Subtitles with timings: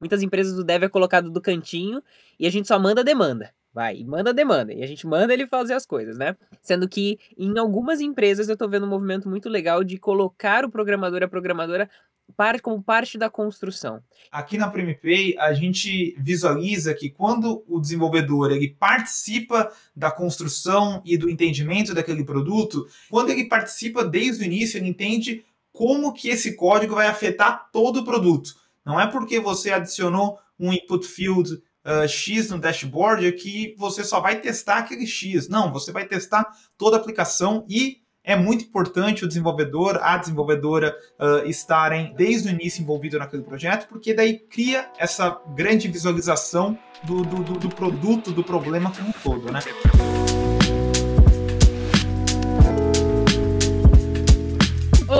[0.00, 2.02] Muitas empresas o dev é colocado do cantinho
[2.38, 3.52] e a gente só manda demanda.
[3.72, 4.72] Vai, manda demanda.
[4.72, 6.34] E a gente manda ele fazer as coisas, né?
[6.62, 10.70] Sendo que em algumas empresas eu tô vendo um movimento muito legal de colocar o
[10.70, 11.88] programador e a programadora
[12.62, 14.02] como parte da construção.
[14.30, 21.16] Aqui na PremiPay, a gente visualiza que quando o desenvolvedor ele participa da construção e
[21.16, 26.56] do entendimento daquele produto, quando ele participa desde o início, ele entende como que esse
[26.56, 28.54] código vai afetar todo o produto.
[28.86, 34.20] Não é porque você adicionou um input field uh, X no dashboard que você só
[34.20, 35.48] vai testar aquele X.
[35.48, 36.46] Não, você vai testar
[36.78, 42.50] toda a aplicação e é muito importante o desenvolvedor, a desenvolvedora uh, estarem desde o
[42.50, 48.42] início envolvido naquele projeto, porque daí cria essa grande visualização do, do, do produto, do
[48.42, 49.60] problema como um todo, né?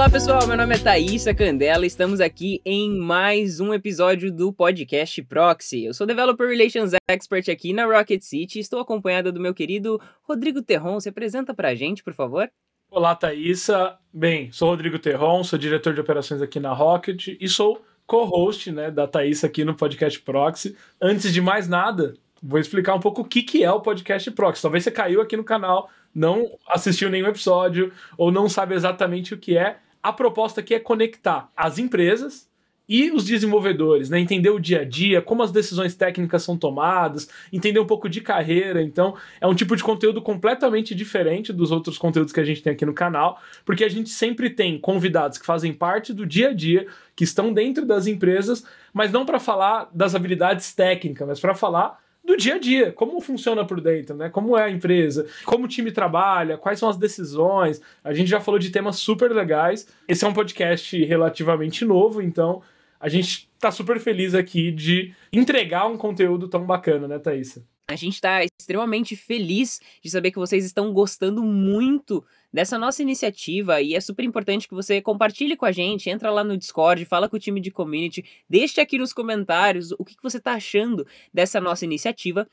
[0.06, 5.20] Olá pessoal, meu nome é Thaisa Candela, estamos aqui em mais um episódio do podcast
[5.24, 5.84] Proxy.
[5.84, 10.00] Eu sou Developer Relations Expert aqui na Rocket City e estou acompanhada do meu querido
[10.22, 11.00] Rodrigo Terron.
[11.00, 12.48] Se apresenta pra gente, por favor.
[12.88, 13.98] Olá, Thaisa.
[14.14, 18.92] Bem, sou Rodrigo Terron, sou diretor de operações aqui na Rocket e sou co-host né,
[18.92, 20.76] da Thaisa aqui no podcast Proxy.
[21.02, 24.62] Antes de mais nada, vou explicar um pouco o que, que é o podcast Proxy.
[24.62, 29.36] Talvez você caiu aqui no canal, não assistiu nenhum episódio ou não sabe exatamente o
[29.36, 29.78] que é.
[30.02, 32.48] A proposta aqui é conectar as empresas
[32.88, 34.18] e os desenvolvedores, né?
[34.20, 38.20] Entender o dia a dia, como as decisões técnicas são tomadas, entender um pouco de
[38.20, 38.80] carreira.
[38.80, 42.72] Então, é um tipo de conteúdo completamente diferente dos outros conteúdos que a gente tem
[42.72, 46.52] aqui no canal, porque a gente sempre tem convidados que fazem parte do dia a
[46.52, 51.54] dia, que estão dentro das empresas, mas não para falar das habilidades técnicas, mas para
[51.54, 54.28] falar do dia a dia, como funciona por dentro, né?
[54.28, 57.80] Como é a empresa, como o time trabalha, quais são as decisões.
[58.02, 59.86] A gente já falou de temas super legais.
[60.08, 62.60] Esse é um podcast relativamente novo, então
[62.98, 67.62] a gente tá super feliz aqui de entregar um conteúdo tão bacana, né, Thaisa?
[67.88, 73.80] A gente está extremamente feliz de saber que vocês estão gostando muito dessa nossa iniciativa
[73.80, 77.28] e é super importante que você compartilhe com a gente, entra lá no Discord, fala
[77.28, 81.60] com o time de community, deixe aqui nos comentários o que você está achando dessa
[81.60, 82.48] nossa iniciativa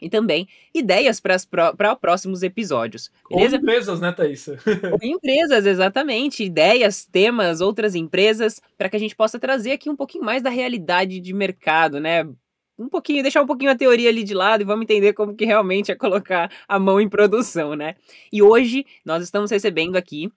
[0.00, 3.08] e também ideias para próximos episódios.
[3.30, 3.54] Beleza?
[3.54, 4.48] Ou empresas, né, Thaís?
[4.48, 6.42] Ou empresas, exatamente.
[6.42, 10.50] Ideias, temas, outras empresas, para que a gente possa trazer aqui um pouquinho mais da
[10.50, 12.28] realidade de mercado, né?
[12.78, 15.44] Um pouquinho, deixar um pouquinho a teoria ali de lado e vamos entender como que
[15.44, 17.94] realmente é colocar a mão em produção, né?
[18.32, 20.32] E hoje nós estamos recebendo aqui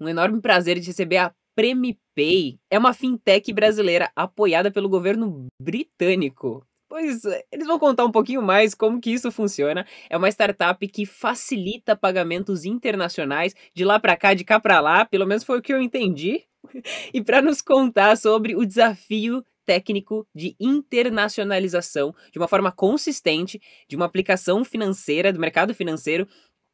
[0.00, 2.58] um enorme prazer de receber a PremiPay.
[2.70, 6.66] É uma fintech brasileira apoiada pelo governo britânico.
[6.88, 9.86] Pois eles vão contar um pouquinho mais como que isso funciona.
[10.08, 15.04] É uma startup que facilita pagamentos internacionais de lá para cá, de cá para lá,
[15.04, 16.44] pelo menos foi o que eu entendi.
[17.12, 23.96] e para nos contar sobre o desafio técnico de internacionalização de uma forma consistente de
[23.96, 26.28] uma aplicação financeira, do mercado financeiro,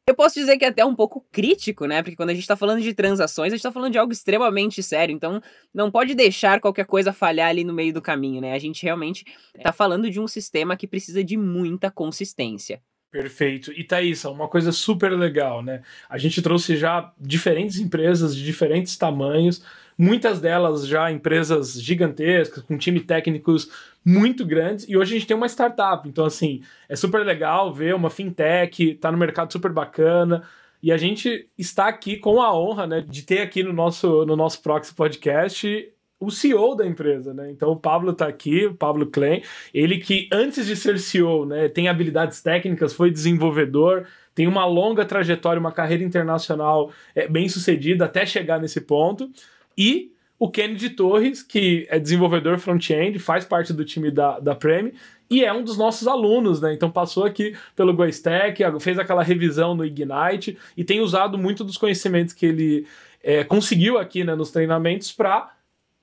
[0.07, 2.01] eu posso dizer que é até um pouco crítico, né?
[2.01, 4.81] Porque quando a gente tá falando de transações, a gente tá falando de algo extremamente
[4.81, 5.13] sério.
[5.13, 5.41] Então,
[5.73, 8.53] não pode deixar qualquer coisa falhar ali no meio do caminho, né?
[8.53, 9.23] A gente realmente
[9.61, 12.81] tá falando de um sistema que precisa de muita consistência.
[13.11, 13.73] Perfeito.
[13.73, 15.81] E Thaís, uma coisa super legal, né?
[16.09, 19.63] A gente trouxe já diferentes empresas de diferentes tamanhos
[20.01, 23.69] muitas delas já empresas gigantescas, com time técnicos
[24.03, 26.09] muito grandes, e hoje a gente tem uma startup.
[26.09, 30.41] Então, assim, é super legal ver uma fintech, tá no mercado super bacana.
[30.81, 34.35] E a gente está aqui com a honra né, de ter aqui no nosso, no
[34.35, 37.49] nosso Proxy Podcast o CEO da empresa, né?
[37.49, 39.41] Então o Pablo está aqui, o Pablo Klein,
[39.73, 45.03] ele que antes de ser CEO, né, tem habilidades técnicas, foi desenvolvedor, tem uma longa
[45.03, 49.31] trajetória, uma carreira internacional é, bem sucedida até chegar nesse ponto
[49.77, 54.93] e o Kennedy Torres, que é desenvolvedor front-end, faz parte do time da, da Premi
[55.29, 56.73] e é um dos nossos alunos, né?
[56.73, 61.77] Então passou aqui pelo GoStack, fez aquela revisão no Ignite e tem usado muito dos
[61.77, 62.87] conhecimentos que ele
[63.23, 65.51] é, conseguiu aqui né, nos treinamentos para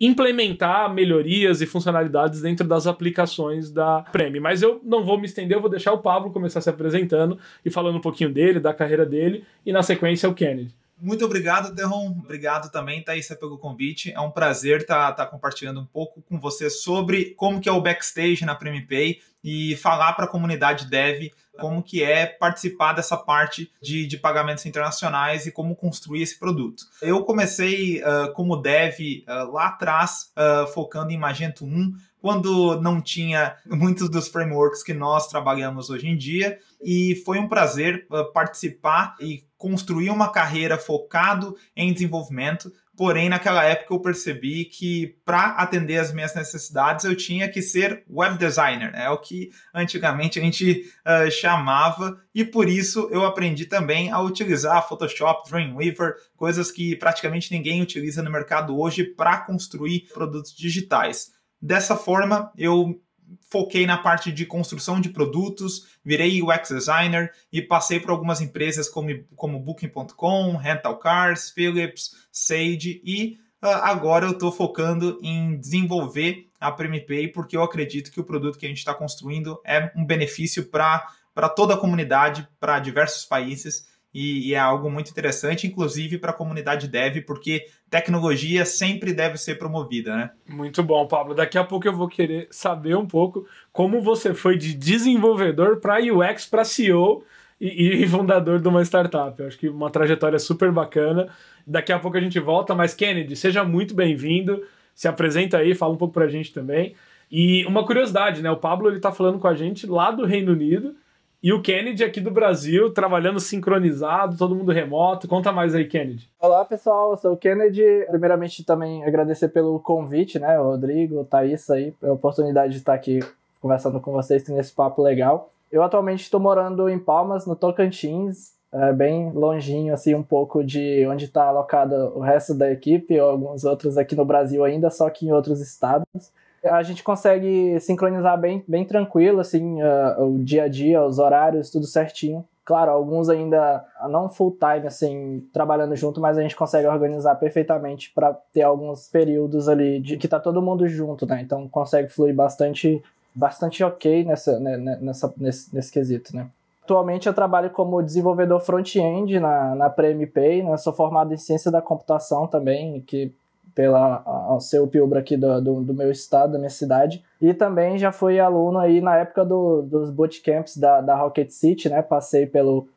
[0.01, 4.39] implementar melhorias e funcionalidades dentro das aplicações da Premi.
[4.39, 7.71] Mas eu não vou me estender, eu vou deixar o Pablo começar se apresentando e
[7.71, 10.73] falando um pouquinho dele, da carreira dele, e na sequência o Kennedy.
[11.01, 12.09] Muito obrigado, Derron.
[12.11, 14.13] Obrigado também, Thaís, pelo convite.
[14.13, 17.73] É um prazer estar tá, tá compartilhando um pouco com você sobre como que é
[17.73, 23.17] o backstage na PremiPay e falar para a comunidade dev como que é participar dessa
[23.17, 26.85] parte de, de pagamentos internacionais e como construir esse produto.
[27.03, 33.01] Eu comecei uh, como dev uh, lá atrás, uh, focando em Magento 1, quando não
[33.01, 39.17] tinha muitos dos frameworks que nós trabalhamos hoje em dia, e foi um prazer participar
[39.21, 45.99] e construir uma carreira focado em desenvolvimento Porém, naquela época eu percebi que para atender
[45.99, 50.93] as minhas necessidades eu tinha que ser web designer, é o que antigamente a gente
[51.07, 57.53] uh, chamava, e por isso eu aprendi também a utilizar Photoshop, Dreamweaver, coisas que praticamente
[57.53, 61.29] ninguém utiliza no mercado hoje para construir produtos digitais.
[61.63, 63.01] Dessa forma, eu
[63.51, 68.89] foquei na parte de construção de produtos, virei UX designer e passei por algumas empresas
[68.89, 76.49] como, como Booking.com, Rental Cars, Philips, Sage e uh, agora eu estou focando em desenvolver
[76.61, 80.05] a PremiPay porque eu acredito que o produto que a gente está construindo é um
[80.05, 86.17] benefício para toda a comunidade, para diversos países e, e, é algo muito interessante, inclusive
[86.17, 90.31] para a comunidade dev, porque tecnologia sempre deve ser promovida, né?
[90.49, 91.35] Muito bom, Pablo.
[91.35, 95.99] Daqui a pouco eu vou querer saber um pouco como você foi de desenvolvedor para
[96.01, 97.23] UX para CEO
[97.61, 99.39] e, e, fundador de uma startup.
[99.39, 101.29] Eu acho que uma trajetória super bacana.
[101.67, 104.65] Daqui a pouco a gente volta, mas Kennedy, seja muito bem-vindo.
[104.95, 106.95] Se apresenta aí, fala um pouco para a gente também.
[107.31, 108.51] E uma curiosidade, né?
[108.51, 110.97] O Pablo ele tá falando com a gente lá do Reino Unido
[111.43, 115.29] e o Kennedy aqui do Brasil, trabalhando sincronizado, todo mundo remoto.
[115.29, 116.29] Conta mais aí, Kennedy.
[116.41, 117.13] Olá, pessoal.
[117.13, 117.85] Eu sou o Kennedy.
[118.09, 120.57] Primeiramente, também agradecer pelo convite, né?
[120.57, 123.21] Rodrigo, Thaís aí, pela oportunidade de estar aqui
[123.61, 125.51] conversando com vocês nesse papo legal.
[125.71, 131.07] Eu atualmente estou morando em Palmas, no Tocantins, é, bem longinho, assim, um pouco de
[131.07, 135.09] onde está alocado o resto da equipe, ou alguns outros aqui no Brasil ainda, só
[135.11, 136.33] que em outros estados
[136.65, 141.71] a gente consegue sincronizar bem, bem tranquilo, assim, uh, o dia a dia, os horários,
[141.71, 142.45] tudo certinho.
[142.65, 148.13] Claro, alguns ainda não full time, assim, trabalhando junto, mas a gente consegue organizar perfeitamente
[148.15, 151.41] para ter alguns períodos ali de que tá todo mundo junto, né?
[151.41, 153.03] Então consegue fluir bastante,
[153.35, 156.47] bastante ok nessa, né, né nessa, nesse, nesse quesito, né?
[156.83, 160.77] Atualmente eu trabalho como desenvolvedor front-end na, na PremPay, né?
[160.79, 163.31] sou formado em ciência da computação também, que
[163.75, 167.25] pela ao ser o Piubra aqui do, do, do, meu estado, da minha cidade.
[167.41, 171.89] E também já fui aluno aí na época do, dos bootcamps da, da Rocket City,
[171.89, 172.03] né?
[172.03, 172.89] Passei pelo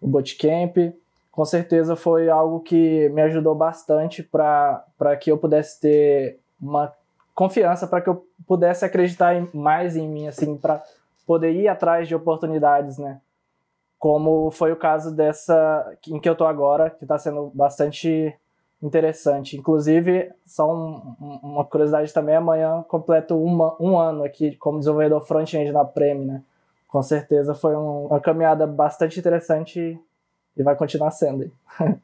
[0.00, 0.76] bootcamp.
[1.32, 6.92] Com certeza foi algo que me ajudou bastante para que eu pudesse ter uma
[7.34, 10.82] confiança, para que eu pudesse acreditar em, mais em mim, assim, para
[11.26, 13.20] poder ir atrás de oportunidades, né?
[13.98, 18.34] Como foi o caso dessa em que eu tô agora, que está sendo bastante
[18.82, 19.56] interessante.
[19.56, 25.72] Inclusive, só um, uma curiosidade também, amanhã completo uma, um ano aqui como desenvolvedor front-end
[25.72, 26.42] na Premi, né?
[26.86, 29.98] Com certeza foi um, uma caminhada bastante interessante
[30.56, 31.50] e vai continuar sendo.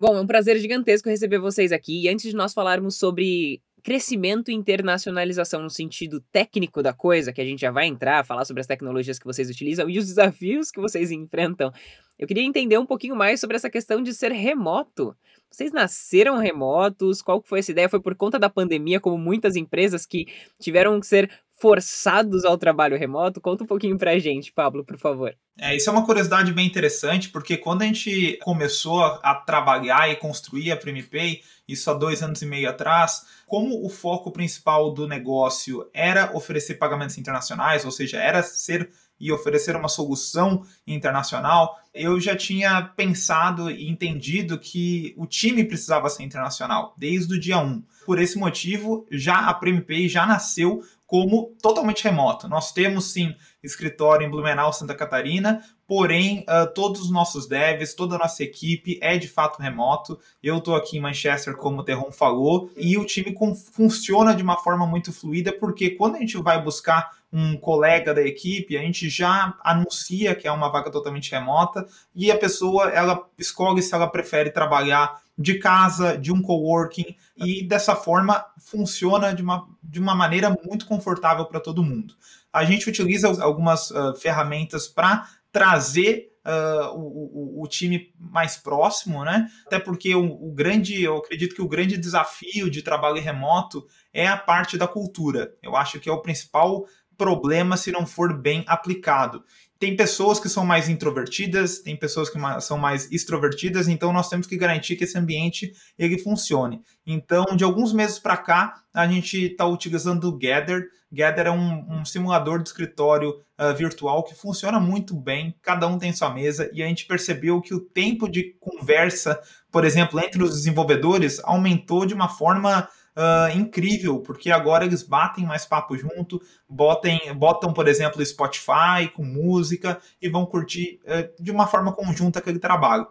[0.00, 2.02] Bom, é um prazer gigantesco receber vocês aqui.
[2.02, 7.40] E antes de nós falarmos sobre crescimento e internacionalização no sentido técnico da coisa, que
[7.40, 10.70] a gente já vai entrar, falar sobre as tecnologias que vocês utilizam e os desafios
[10.70, 11.72] que vocês enfrentam,
[12.18, 15.16] eu queria entender um pouquinho mais sobre essa questão de ser remoto.
[15.50, 17.20] Vocês nasceram remotos?
[17.20, 17.88] Qual foi essa ideia?
[17.88, 20.26] Foi por conta da pandemia, como muitas empresas que
[20.60, 21.30] tiveram que ser
[21.62, 23.40] forçados ao trabalho remoto?
[23.40, 25.32] Conta um pouquinho pra gente, Pablo, por favor.
[25.56, 30.10] É, isso é uma curiosidade bem interessante, porque quando a gente começou a, a trabalhar
[30.10, 34.92] e construir a PremiPay, isso há dois anos e meio atrás, como o foco principal
[34.92, 38.90] do negócio era oferecer pagamentos internacionais, ou seja, era ser
[39.22, 46.08] e oferecer uma solução internacional, eu já tinha pensado e entendido que o time precisava
[46.08, 47.84] ser internacional desde o dia 1.
[48.04, 50.82] Por esse motivo, já a PremiPay já nasceu
[51.12, 52.48] como totalmente remoto.
[52.48, 58.14] Nós temos sim escritório em Blumenau, Santa Catarina, porém uh, todos os nossos devs, toda
[58.14, 60.18] a nossa equipe é de fato remoto.
[60.42, 63.36] Eu estou aqui em Manchester, como o Terron falou, e o time
[63.74, 68.22] funciona de uma forma muito fluida, porque quando a gente vai buscar um colega da
[68.22, 73.26] equipe, a gente já anuncia que é uma vaga totalmente remota e a pessoa ela
[73.38, 79.42] escolhe se ela prefere trabalhar de casa, de um coworking, e dessa forma funciona de
[79.42, 82.14] uma, de uma maneira muito confortável para todo mundo.
[82.52, 89.24] A gente utiliza algumas uh, ferramentas para trazer Uh, o, o, o, time mais próximo,
[89.24, 89.48] né?
[89.64, 94.26] Até porque o, o, grande, eu acredito que o grande desafio de trabalho remoto é
[94.26, 95.54] a parte da cultura.
[95.62, 96.84] Eu acho que é o principal
[97.22, 99.44] problema se não for bem aplicado
[99.82, 104.46] tem pessoas que são mais introvertidas, tem pessoas que são mais extrovertidas, então nós temos
[104.46, 106.80] que garantir que esse ambiente ele funcione.
[107.04, 110.88] Então, de alguns meses para cá, a gente está utilizando o Gather.
[111.10, 115.98] Gather é um, um simulador de escritório uh, virtual que funciona muito bem, cada um
[115.98, 120.44] tem sua mesa, e a gente percebeu que o tempo de conversa, por exemplo, entre
[120.44, 126.40] os desenvolvedores aumentou de uma forma uh, incrível, porque agora eles batem mais papo junto,
[126.68, 132.38] botem, botam, por exemplo, Spotify com música e vão curtir uh, de uma forma conjunta
[132.38, 133.06] aquele trabalho.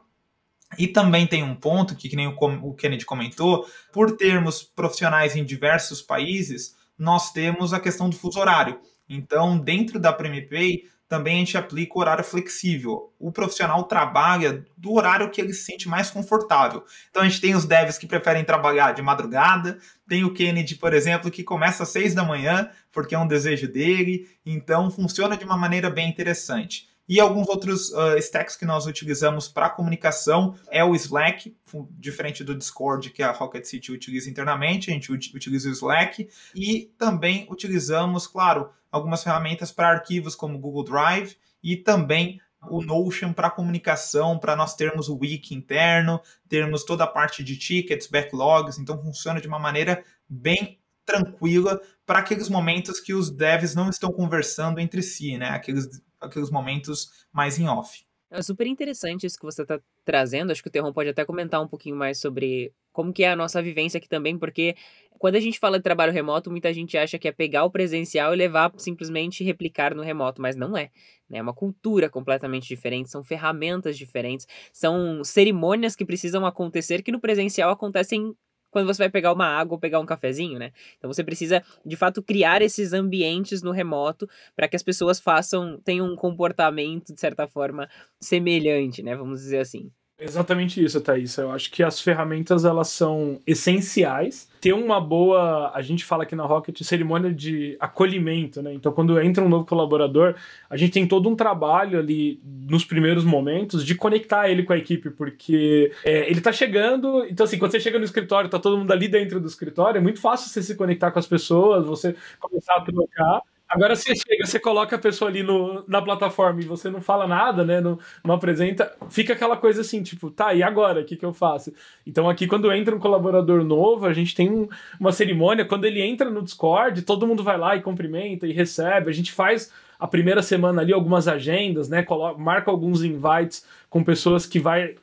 [0.78, 5.44] E também tem um ponto que, que nem o Kennedy comentou, por termos profissionais em
[5.44, 8.80] diversos países, nós temos a questão do fuso horário.
[9.10, 13.12] Então, dentro da PremiPay, também a gente aplica o horário flexível.
[13.20, 16.86] O profissional trabalha do horário que ele se sente mais confortável.
[17.10, 19.78] Então a gente tem os devs que preferem trabalhar de madrugada,
[20.08, 23.68] tem o Kennedy, por exemplo, que começa às seis da manhã, porque é um desejo
[23.68, 26.88] dele, então funciona de uma maneira bem interessante.
[27.10, 31.54] E alguns outros uh, stacks que nós utilizamos para comunicação é o Slack,
[32.00, 36.30] diferente do Discord que a Rocket City utiliza internamente, a gente utiliza o Slack.
[36.56, 43.34] E também utilizamos, claro, algumas ferramentas para arquivos como Google Drive e também o Notion
[43.34, 48.78] para comunicação, para nós termos o wiki interno, termos toda a parte de tickets, backlogs,
[48.78, 54.12] então funciona de uma maneira bem tranquila para aqueles momentos que os devs não estão
[54.12, 55.50] conversando entre si, né?
[55.50, 58.06] Aqueles aqueles momentos mais em off.
[58.34, 60.52] É super interessante isso que você está trazendo.
[60.52, 63.36] Acho que o Terron pode até comentar um pouquinho mais sobre como que é a
[63.36, 64.76] nossa vivência aqui também, porque
[65.20, 68.34] quando a gente fala de trabalho remoto, muita gente acha que é pegar o presencial
[68.34, 70.90] e levar simplesmente replicar no remoto, mas não é.
[71.30, 71.40] Né?
[71.40, 77.20] É uma cultura completamente diferente, são ferramentas diferentes, são cerimônias que precisam acontecer que no
[77.20, 78.34] presencial acontecem
[78.72, 80.72] quando você vai pegar uma água ou pegar um cafezinho, né?
[80.98, 85.80] Então você precisa, de fato, criar esses ambientes no remoto para que as pessoas façam,
[85.84, 87.88] tenham um comportamento, de certa forma,
[88.20, 89.16] semelhante, né?
[89.16, 89.92] Vamos dizer assim.
[90.24, 91.36] Exatamente isso, Thaís.
[91.36, 94.48] Eu acho que as ferramentas elas são essenciais.
[94.62, 98.72] Ter uma boa, a gente fala aqui na Rocket, cerimônia de acolhimento, né?
[98.72, 100.36] Então, quando entra um novo colaborador,
[100.70, 104.78] a gente tem todo um trabalho ali nos primeiros momentos de conectar ele com a
[104.78, 107.26] equipe, porque é, ele tá chegando.
[107.26, 110.02] Então, assim, quando você chega no escritório, tá todo mundo ali dentro do escritório, é
[110.02, 113.42] muito fácil você se conectar com as pessoas, você começar a trocar.
[113.72, 117.26] Agora você chega, você coloca a pessoa ali no, na plataforma e você não fala
[117.26, 117.80] nada, né?
[117.80, 121.00] Não, não apresenta, fica aquela coisa assim, tipo, tá, e agora?
[121.00, 121.72] O que, que eu faço?
[122.06, 124.68] Então aqui, quando entra um colaborador novo, a gente tem um,
[125.00, 125.64] uma cerimônia.
[125.64, 129.10] Quando ele entra no Discord, todo mundo vai lá e cumprimenta e recebe.
[129.10, 132.04] A gente faz a primeira semana ali algumas agendas, né?
[132.04, 134.96] Coloca, marca alguns invites com pessoas que vai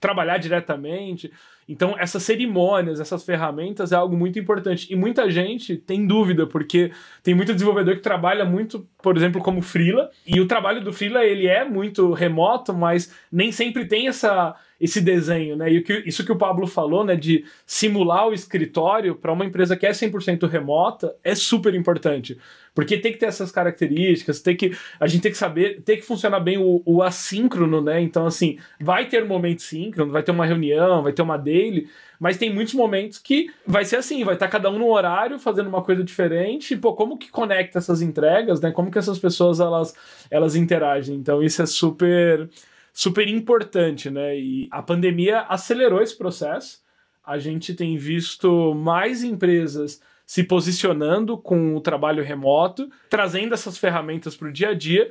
[0.00, 1.30] trabalhar diretamente.
[1.68, 4.92] Então, essas cerimônias, essas ferramentas é algo muito importante.
[4.92, 6.92] E muita gente tem dúvida, porque
[7.22, 11.24] tem muito desenvolvedor que trabalha muito, por exemplo, como freela, e o trabalho do freela
[11.24, 15.72] ele é muito remoto, mas nem sempre tem essa esse desenho, né?
[15.72, 19.86] E isso que o Pablo falou, né, de simular o escritório para uma empresa que
[19.86, 22.38] é 100% remota é super importante.
[22.74, 26.02] Porque tem que ter essas características, tem que a gente tem que saber, tem que
[26.02, 28.02] funcionar bem o, o assíncrono, né?
[28.02, 32.36] Então assim, vai ter momentos síncrono, vai ter uma reunião, vai ter uma daily, mas
[32.36, 35.82] tem muitos momentos que vai ser assim, vai estar cada um no horário fazendo uma
[35.82, 36.74] coisa diferente.
[36.74, 38.70] E, pô, como que conecta essas entregas, né?
[38.70, 39.94] Como que essas pessoas elas
[40.30, 41.16] elas interagem?
[41.16, 42.48] Então isso é super
[42.92, 44.38] super importante, né?
[44.38, 46.80] E a pandemia acelerou esse processo.
[47.24, 54.34] A gente tem visto mais empresas se posicionando com o trabalho remoto, trazendo essas ferramentas
[54.34, 55.10] para o dia a dia,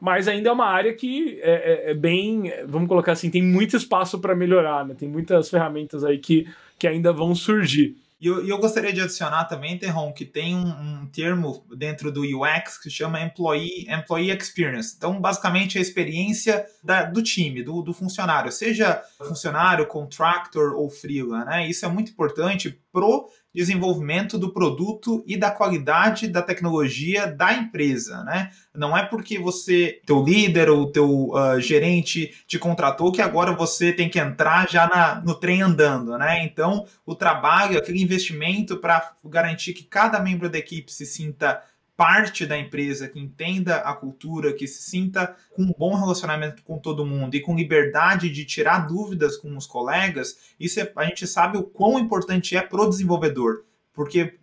[0.00, 3.76] mas ainda é uma área que é, é, é bem, vamos colocar assim, tem muito
[3.76, 4.94] espaço para melhorar, né?
[4.94, 6.46] Tem muitas ferramentas aí que,
[6.78, 7.96] que ainda vão surgir.
[8.18, 12.22] E eu, eu, gostaria de adicionar também, Terron, que tem um, um, termo dentro do
[12.22, 14.94] UX que chama Employee, Employee Experience.
[14.96, 21.44] Então, basicamente, a experiência da, do time, do, do, funcionário, seja funcionário, contractor ou freela.
[21.44, 21.68] Né?
[21.68, 28.22] Isso é muito importante pro desenvolvimento do produto e da qualidade da tecnologia da empresa,
[28.22, 28.50] né?
[28.74, 33.94] Não é porque você, teu líder ou teu uh, gerente te contratou que agora você
[33.94, 36.44] tem que entrar já na, no trem andando, né?
[36.44, 41.62] Então, o trabalho, aquele investimento para garantir que cada membro da equipe se sinta
[41.96, 46.78] parte da empresa, que entenda a cultura, que se sinta com um bom relacionamento com
[46.78, 51.26] todo mundo e com liberdade de tirar dúvidas com os colegas, isso é, a gente
[51.26, 53.64] sabe o quão importante é para o desenvolvedor.
[53.94, 54.38] Porque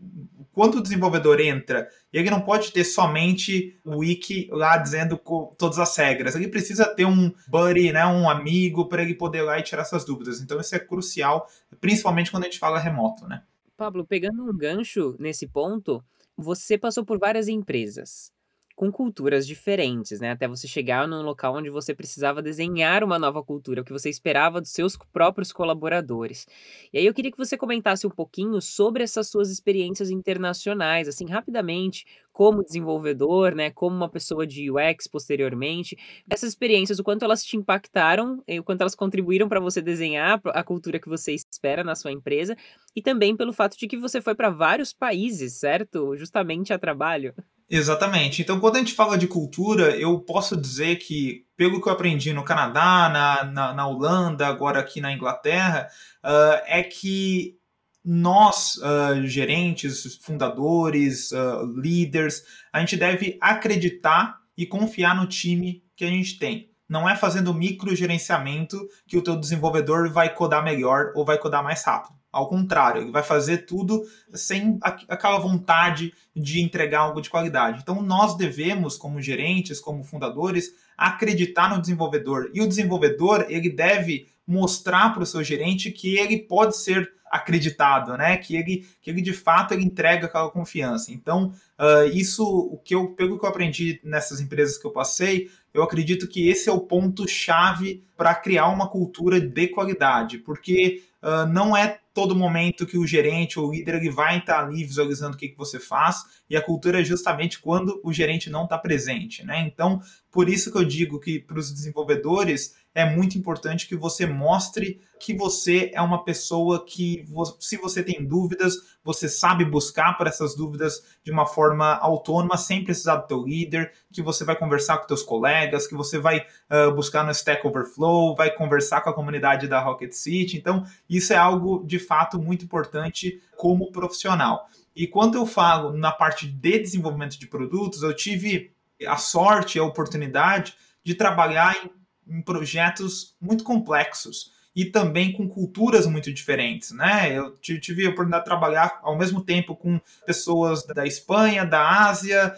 [0.52, 5.20] quando o desenvolvedor entra, ele não pode ter somente o wiki lá dizendo
[5.58, 6.36] todas as regras.
[6.36, 9.84] Ele precisa ter um buddy, né, um amigo, para ele poder ir lá e tirar
[9.84, 10.42] essas dúvidas.
[10.42, 11.48] Então isso é crucial,
[11.80, 13.44] principalmente quando a gente fala remoto, né?
[13.78, 16.04] Pablo, pegando um gancho nesse ponto,
[16.38, 18.33] você passou por várias empresas
[18.76, 20.32] com culturas diferentes, né?
[20.32, 24.10] Até você chegar num local onde você precisava desenhar uma nova cultura, o que você
[24.10, 26.48] esperava dos seus próprios colaboradores.
[26.92, 31.26] E aí eu queria que você comentasse um pouquinho sobre essas suas experiências internacionais, assim,
[31.26, 35.96] rapidamente, como desenvolvedor, né, como uma pessoa de UX posteriormente.
[36.30, 40.64] Essas experiências, o quanto elas te impactaram, o quanto elas contribuíram para você desenhar a
[40.64, 42.56] cultura que você espera na sua empresa,
[42.96, 46.16] e também pelo fato de que você foi para vários países, certo?
[46.18, 47.34] Justamente a trabalho.
[47.76, 48.40] Exatamente.
[48.40, 52.32] Então, quando a gente fala de cultura, eu posso dizer que, pelo que eu aprendi
[52.32, 55.90] no Canadá, na, na, na Holanda, agora aqui na Inglaterra,
[56.24, 57.58] uh, é que
[58.06, 66.06] nós, uh, gerentes, fundadores, uh, líderes, a gente deve acreditar e confiar no time que
[66.06, 66.70] a gente tem.
[66.88, 68.78] Não é fazendo microgerenciamento
[69.08, 72.23] que o teu desenvolvedor vai codar melhor ou vai codar mais rápido.
[72.34, 77.82] Ao contrário, ele vai fazer tudo sem aquela vontade de entregar algo de qualidade.
[77.84, 82.50] Então, nós devemos, como gerentes, como fundadores, acreditar no desenvolvedor.
[82.52, 88.16] E o desenvolvedor, ele deve mostrar para o seu gerente que ele pode ser acreditado,
[88.16, 88.38] né?
[88.38, 91.12] Que ele, que ele de fato ele entrega aquela confiança.
[91.12, 95.50] Então, uh, isso, o que eu, pelo que eu aprendi nessas empresas que eu passei,
[95.74, 101.04] eu acredito que esse é o ponto chave para criar uma cultura de qualidade, porque
[101.24, 104.84] uh, não é todo momento que o gerente ou o líder ele vai estar ali
[104.84, 108.66] visualizando o que, que você faz, e a cultura é justamente quando o gerente não
[108.66, 109.44] está presente.
[109.44, 109.62] Né?
[109.68, 110.00] Então,
[110.32, 115.02] por isso que eu digo que para os desenvolvedores é muito importante que você mostre
[115.20, 117.26] que você é uma pessoa que,
[117.60, 122.84] se você tem dúvidas, você sabe buscar por essas dúvidas de uma forma autônoma, sem
[122.84, 126.94] precisar do teu líder, que você vai conversar com teus colegas, que você vai uh,
[126.94, 130.58] buscar no Stack Overflow, vai conversar com a comunidade da Rocket City.
[130.58, 134.68] Então, isso é algo de fato muito importante como profissional.
[134.96, 138.72] E quando eu falo na parte de desenvolvimento de produtos, eu tive
[139.08, 146.08] a sorte, a oportunidade de trabalhar em em projetos muito complexos e também com culturas
[146.08, 147.32] muito diferentes, né?
[147.32, 152.56] Eu tive a oportunidade de trabalhar ao mesmo tempo com pessoas da Espanha, da Ásia,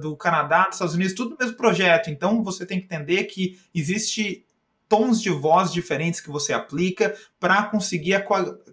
[0.00, 2.10] do Canadá, dos Estados Unidos, tudo no mesmo projeto.
[2.10, 4.46] Então você tem que entender que existe
[4.88, 8.24] tons de voz diferentes que você aplica para conseguir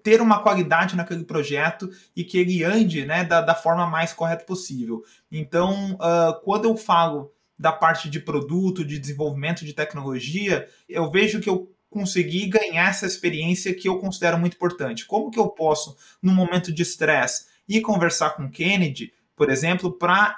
[0.01, 4.45] ter uma qualidade naquele projeto e que ele ande né, da, da forma mais correta
[4.45, 5.03] possível.
[5.29, 11.39] Então, uh, quando eu falo da parte de produto, de desenvolvimento de tecnologia, eu vejo
[11.39, 15.05] que eu consegui ganhar essa experiência que eu considero muito importante.
[15.05, 20.35] Como que eu posso, no momento de estresse, ir conversar com Kennedy, por exemplo, para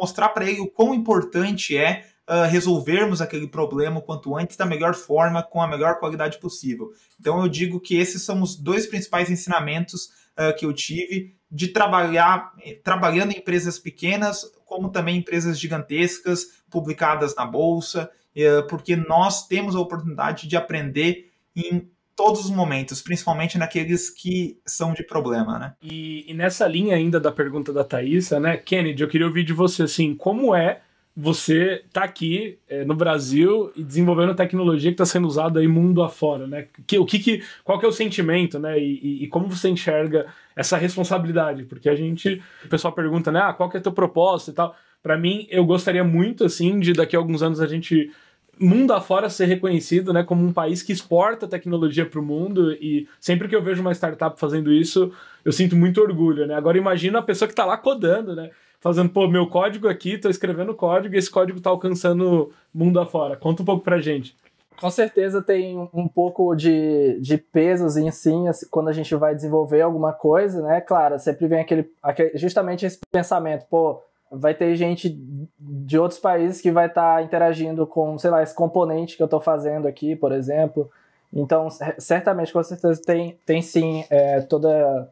[0.00, 4.66] mostrar para ele o quão importante é uh, resolvermos aquele problema o quanto antes da
[4.66, 6.90] melhor forma, com a melhor qualidade possível.
[7.18, 11.68] Então eu digo que esses são os dois principais ensinamentos uh, que eu tive de
[11.68, 12.52] trabalhar
[12.84, 19.74] trabalhando em empresas pequenas como também empresas gigantescas publicadas na bolsa, eh, porque nós temos
[19.74, 25.74] a oportunidade de aprender em todos os momentos, principalmente naqueles que são de problema, né?
[25.82, 29.52] E, e nessa linha ainda da pergunta da Thaisa, né, Kennedy, eu queria ouvir de
[29.52, 30.82] você assim, como é
[31.20, 36.00] você tá aqui é, no Brasil e desenvolvendo tecnologia que está sendo usada aí mundo
[36.00, 36.68] afora, né?
[36.86, 38.78] Que, o que, que qual que é o sentimento, né?
[38.78, 41.64] E, e, e, como você enxerga essa responsabilidade?
[41.64, 43.40] Porque a gente, o pessoal pergunta, né?
[43.40, 44.76] Ah, qual que é teu propósito e tal.
[45.02, 48.12] Para mim, eu gostaria muito assim de daqui a alguns anos a gente
[48.60, 53.08] mundo afora ser reconhecido, né, como um país que exporta tecnologia para o mundo e
[53.20, 55.12] sempre que eu vejo uma startup fazendo isso,
[55.44, 56.54] eu sinto muito orgulho, né?
[56.54, 58.50] Agora imagina a pessoa que está lá codando, né?
[58.80, 63.36] Fazendo, pô, meu código aqui, tô escrevendo código e esse código tá alcançando mundo afora.
[63.36, 64.36] Conta um pouco pra gente.
[64.80, 69.34] Com certeza tem um pouco de, de pesos em si assim, quando a gente vai
[69.34, 70.80] desenvolver alguma coisa, né?
[70.80, 75.18] Claro, sempre vem aquele, aquele justamente esse pensamento, pô, vai ter gente
[75.58, 79.26] de outros países que vai estar tá interagindo com, sei lá, esse componente que eu
[79.26, 80.88] estou fazendo aqui, por exemplo.
[81.32, 85.10] Então, certamente, com certeza, tem, tem sim é, toda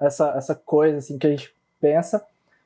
[0.00, 2.24] essa, essa coisa assim, que a gente pensa.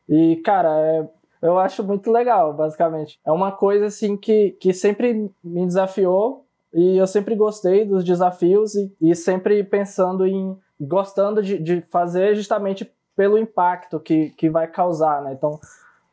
[0.08, 1.08] E, cara, é,
[1.42, 3.20] eu acho muito legal, basicamente.
[3.24, 8.74] É uma coisa, assim, que, que sempre me desafiou e eu sempre gostei dos desafios
[8.74, 10.56] e, e sempre pensando em.
[10.80, 15.32] gostando de, de fazer justamente pelo impacto que, que vai causar, né?
[15.32, 15.58] Então,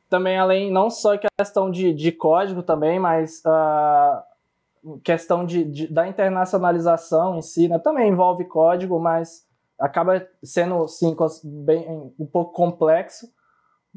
[0.10, 6.08] também além, não só questão de, de código também, mas uh, questão de, de, da
[6.08, 7.78] internacionalização em si, né?
[7.80, 9.46] Também envolve código, mas
[9.80, 13.28] acaba sendo, sim, bem, um pouco complexo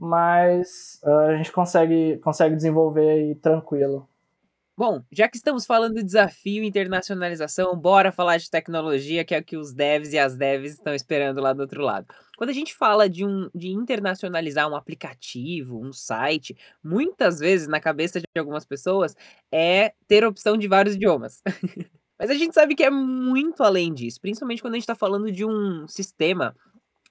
[0.00, 4.08] mas uh, a gente consegue, consegue desenvolver aí tranquilo.
[4.78, 9.40] Bom, já que estamos falando de desafio e internacionalização, bora falar de tecnologia, que é
[9.40, 12.06] o que os devs e as devs estão esperando lá do outro lado.
[12.36, 17.80] Quando a gente fala de, um, de internacionalizar um aplicativo, um site, muitas vezes na
[17.80, 19.16] cabeça de algumas pessoas
[19.50, 21.42] é ter opção de vários idiomas.
[22.16, 25.32] Mas a gente sabe que é muito além disso, principalmente quando a gente está falando
[25.32, 26.54] de um sistema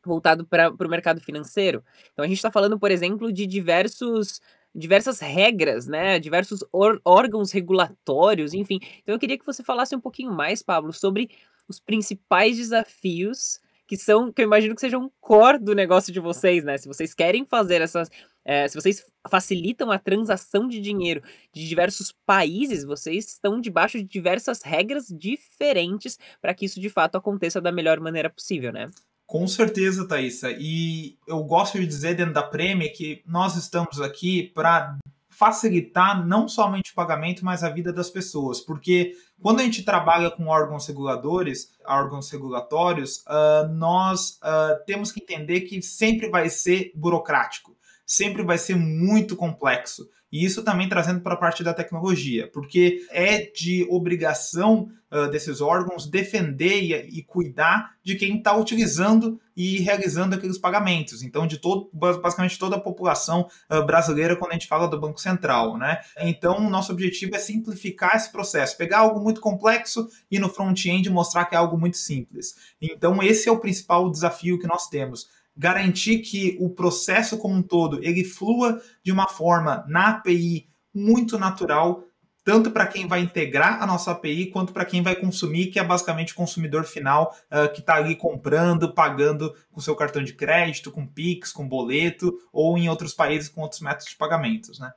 [0.07, 1.83] voltado para o mercado financeiro.
[2.13, 4.41] Então a gente está falando, por exemplo, de diversos
[4.73, 6.63] diversas regras, né, diversos
[7.03, 8.79] órgãos regulatórios, enfim.
[9.01, 11.29] Então eu queria que você falasse um pouquinho mais, Pablo, sobre
[11.67, 16.19] os principais desafios que são, que eu imagino que sejam um core do negócio de
[16.19, 16.77] vocês, né?
[16.77, 18.09] Se vocês querem fazer essas.
[18.43, 21.21] É, se vocês facilitam a transação de dinheiro
[21.53, 27.17] de diversos países, vocês estão debaixo de diversas regras diferentes para que isso de fato
[27.17, 28.89] aconteça da melhor maneira possível, né?
[29.27, 30.55] Com certeza, Thaisa.
[30.57, 34.97] E eu gosto de dizer dentro da Prêmio que nós estamos aqui para
[35.29, 38.61] facilitar não somente o pagamento, mas a vida das pessoas.
[38.61, 45.21] Porque quando a gente trabalha com órgãos reguladores, órgãos regulatórios, uh, nós uh, temos que
[45.21, 47.76] entender que sempre vai ser burocrático,
[48.07, 50.09] sempre vai ser muito complexo.
[50.31, 55.61] E isso também trazendo para a parte da tecnologia, porque é de obrigação uh, desses
[55.61, 61.23] órgãos defender e, e cuidar de quem está utilizando e realizando aqueles pagamentos.
[61.23, 65.21] Então, de todo, basicamente toda a população uh, brasileira quando a gente fala do Banco
[65.21, 66.01] Central, né?
[66.19, 71.45] Então, nosso objetivo é simplificar esse processo, pegar algo muito complexo e no front-end mostrar
[71.45, 72.53] que é algo muito simples.
[72.81, 77.63] Então, esse é o principal desafio que nós temos garantir que o processo como um
[77.63, 82.03] todo ele flua de uma forma na API muito natural,
[82.43, 85.83] tanto para quem vai integrar a nossa API, quanto para quem vai consumir, que é
[85.83, 90.91] basicamente o consumidor final uh, que está ali comprando, pagando com seu cartão de crédito,
[90.91, 94.91] com Pix, com boleto, ou em outros países com outros métodos de pagamentos, né?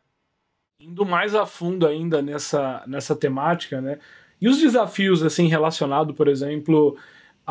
[0.79, 3.99] Indo mais a fundo ainda nessa, nessa temática, né?
[4.41, 6.97] E os desafios assim relacionados, por exemplo,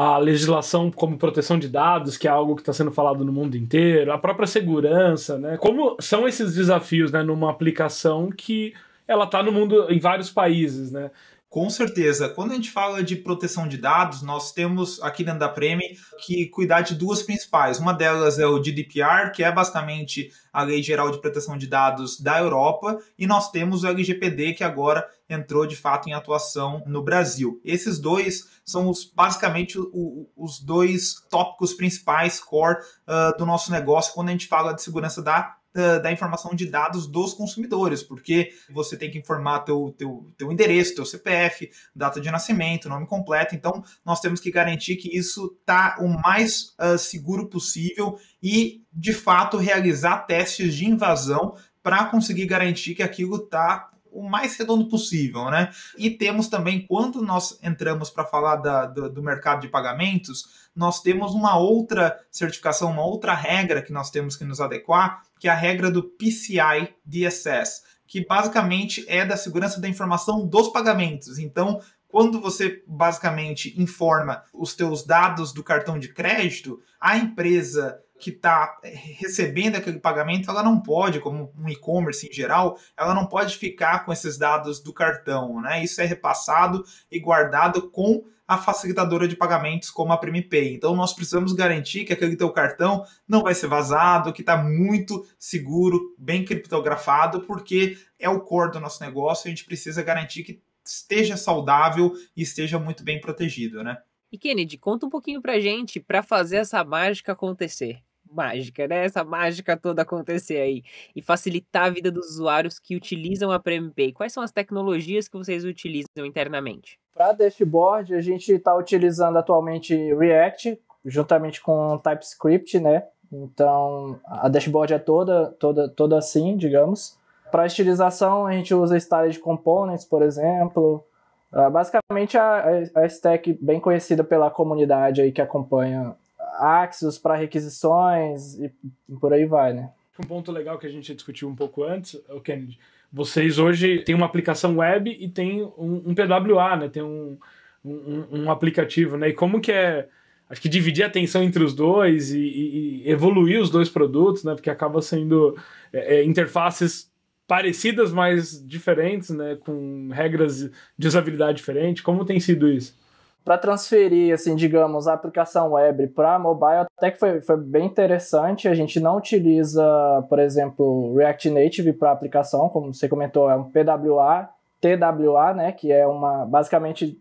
[0.01, 3.57] a legislação como proteção de dados, que é algo que está sendo falado no mundo
[3.57, 5.57] inteiro, a própria segurança, né?
[5.57, 8.73] Como são esses desafios, né, numa aplicação que
[9.05, 11.11] ela está no mundo em vários países, né?
[11.49, 12.29] Com certeza.
[12.29, 16.45] Quando a gente fala de proteção de dados, nós temos aqui dentro da Premi que
[16.45, 17.77] cuidar de duas principais.
[17.77, 22.21] Uma delas é o GDPR, que é basicamente a Lei Geral de Proteção de Dados
[22.21, 27.03] da Europa, e nós temos o LGPD, que agora entrou de fato em atuação no
[27.03, 27.61] Brasil.
[27.63, 34.13] Esses dois são os, basicamente o, os dois tópicos principais core uh, do nosso negócio
[34.13, 35.59] quando a gente fala de segurança da
[36.01, 40.95] da, informação de dados dos consumidores, porque você tem que informar teu, teu, teu endereço,
[40.95, 43.55] teu CPF, data de nascimento, nome completo.
[43.55, 49.13] Então, nós temos que garantir que isso está o mais uh, seguro possível e, de
[49.13, 55.49] fato, realizar testes de invasão para conseguir garantir que aquilo está o mais redondo possível,
[55.49, 55.69] né?
[55.97, 61.01] E temos também, quando nós entramos para falar da, do, do, mercado de pagamentos, nós
[61.01, 65.51] temos uma outra certificação, uma outra regra que nós temos que nos adequar, que é
[65.51, 71.37] a regra do PCI DSS, que basicamente é da segurança da informação dos pagamentos.
[71.37, 78.31] Então, quando você basicamente informa os teus dados do cartão de crédito, a empresa que
[78.31, 83.25] está eh, recebendo aquele pagamento, ela não pode, como um e-commerce em geral, ela não
[83.25, 85.83] pode ficar com esses dados do cartão, né?
[85.83, 90.73] Isso é repassado e guardado com a facilitadora de pagamentos como a PremiPay.
[90.73, 95.23] Então nós precisamos garantir que aquele teu cartão não vai ser vazado, que está muito
[95.37, 100.63] seguro, bem criptografado, porque é o core do nosso negócio, a gente precisa garantir que
[100.83, 103.99] esteja saudável e esteja muito bem protegido, né?
[104.31, 109.05] E Kennedy, conta um pouquinho pra gente para fazer essa mágica acontecer mágica, né?
[109.05, 110.83] Essa mágica toda acontecer aí
[111.15, 114.13] e facilitar a vida dos usuários que utilizam a PremiPay.
[114.13, 116.99] Quais são as tecnologias que vocês utilizam internamente?
[117.13, 123.03] Para dashboard, a gente está utilizando atualmente React, juntamente com TypeScript, né?
[123.31, 127.17] Então, a dashboard é toda, toda, toda assim, digamos.
[127.51, 131.03] Para estilização, a gente usa Styled Components, por exemplo.
[131.51, 132.63] Uh, basicamente, a,
[132.95, 136.15] a stack bem conhecida pela comunidade aí que acompanha
[136.57, 138.71] Axios para requisições e
[139.19, 139.91] por aí vai, né?
[140.19, 142.77] Um ponto legal que a gente discutiu um pouco antes, o Kennedy,
[143.11, 146.89] vocês hoje têm uma aplicação web e tem um, um PWA, né?
[146.89, 147.37] Tem um,
[147.83, 149.29] um, um, aplicativo, né?
[149.29, 150.07] E como que é,
[150.49, 154.43] acho que dividir a atenção entre os dois e, e, e evoluir os dois produtos,
[154.43, 154.53] né?
[154.53, 155.57] Porque acaba sendo
[155.91, 157.09] é, é, interfaces
[157.47, 159.57] parecidas, mas diferentes, né?
[159.59, 162.03] Com regras de usabilidade diferentes.
[162.03, 162.95] Como tem sido isso?
[163.43, 168.67] Para transferir, assim, digamos, a aplicação web para mobile, até que foi, foi bem interessante.
[168.67, 169.83] A gente não utiliza,
[170.29, 174.49] por exemplo, React Native para aplicação, como você comentou, é um PWA,
[174.79, 177.19] TWA, né, que é uma, basicamente,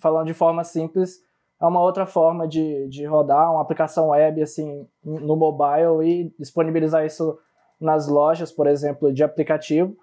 [0.00, 1.20] falando de forma simples,
[1.60, 7.04] é uma outra forma de, de rodar uma aplicação web, assim, no mobile e disponibilizar
[7.04, 7.38] isso
[7.80, 9.96] nas lojas, por exemplo, de aplicativo.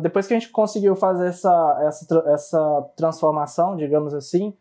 [0.00, 4.54] Depois que a gente conseguiu fazer essa, essa, essa transformação, digamos assim,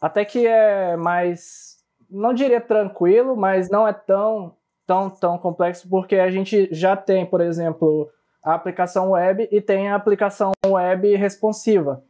[0.00, 1.76] até que é mais,
[2.10, 4.54] não diria tranquilo, mas não é tão,
[4.86, 8.08] tão, tão complexo, porque a gente já tem, por exemplo,
[8.42, 12.02] a aplicação web e tem a aplicação web responsiva.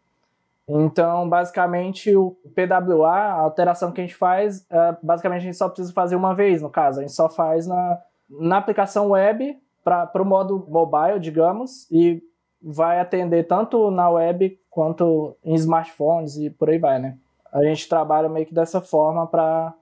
[0.69, 5.69] Então, basicamente, o PWA, a alteração que a gente faz, é, basicamente a gente só
[5.69, 7.01] precisa fazer uma vez, no caso.
[7.01, 7.99] A gente só faz na,
[8.29, 12.23] na aplicação web para o modo mobile, digamos, e
[12.63, 17.17] vai atender tanto na web quanto em smartphones e por aí vai, né?
[17.53, 19.75] A gente trabalha meio que dessa forma para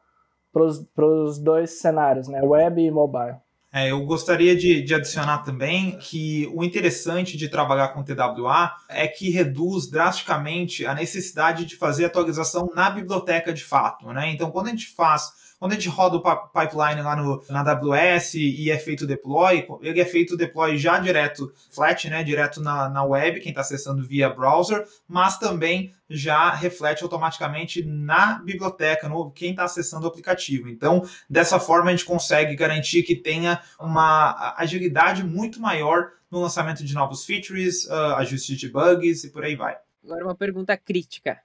[0.56, 2.40] os dois cenários, né?
[2.42, 3.36] Web e mobile.
[3.70, 9.06] É, eu gostaria de, de, adicionar também que o interessante de trabalhar com TWA é
[9.06, 14.06] que reduz drasticamente a necessidade de fazer atualização na biblioteca de fato.
[14.06, 14.30] Né?
[14.30, 18.34] Então, quando a gente faz quando a gente roda o pipeline lá no, na AWS
[18.34, 23.04] e é feito deploy, ele é feito deploy já direto flat, né, direto na, na
[23.04, 29.50] web, quem está acessando via browser, mas também já reflete automaticamente na biblioteca, no quem
[29.50, 30.68] está acessando o aplicativo.
[30.68, 36.84] Então, dessa forma, a gente consegue garantir que tenha uma agilidade muito maior no lançamento
[36.84, 39.76] de novos features, uh, ajustes de bugs e por aí vai.
[40.04, 41.38] Agora, uma pergunta crítica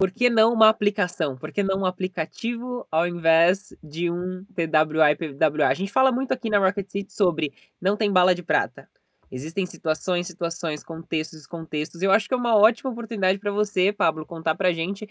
[0.00, 1.36] por que não uma aplicação?
[1.36, 5.68] Por que não um aplicativo ao invés de um TWA e PWA?
[5.68, 8.88] A gente fala muito aqui na Rocket City sobre não tem bala de prata.
[9.30, 12.00] Existem situações, situações, contextos, contextos.
[12.00, 15.06] Eu acho que é uma ótima oportunidade para você, Pablo, contar para a gente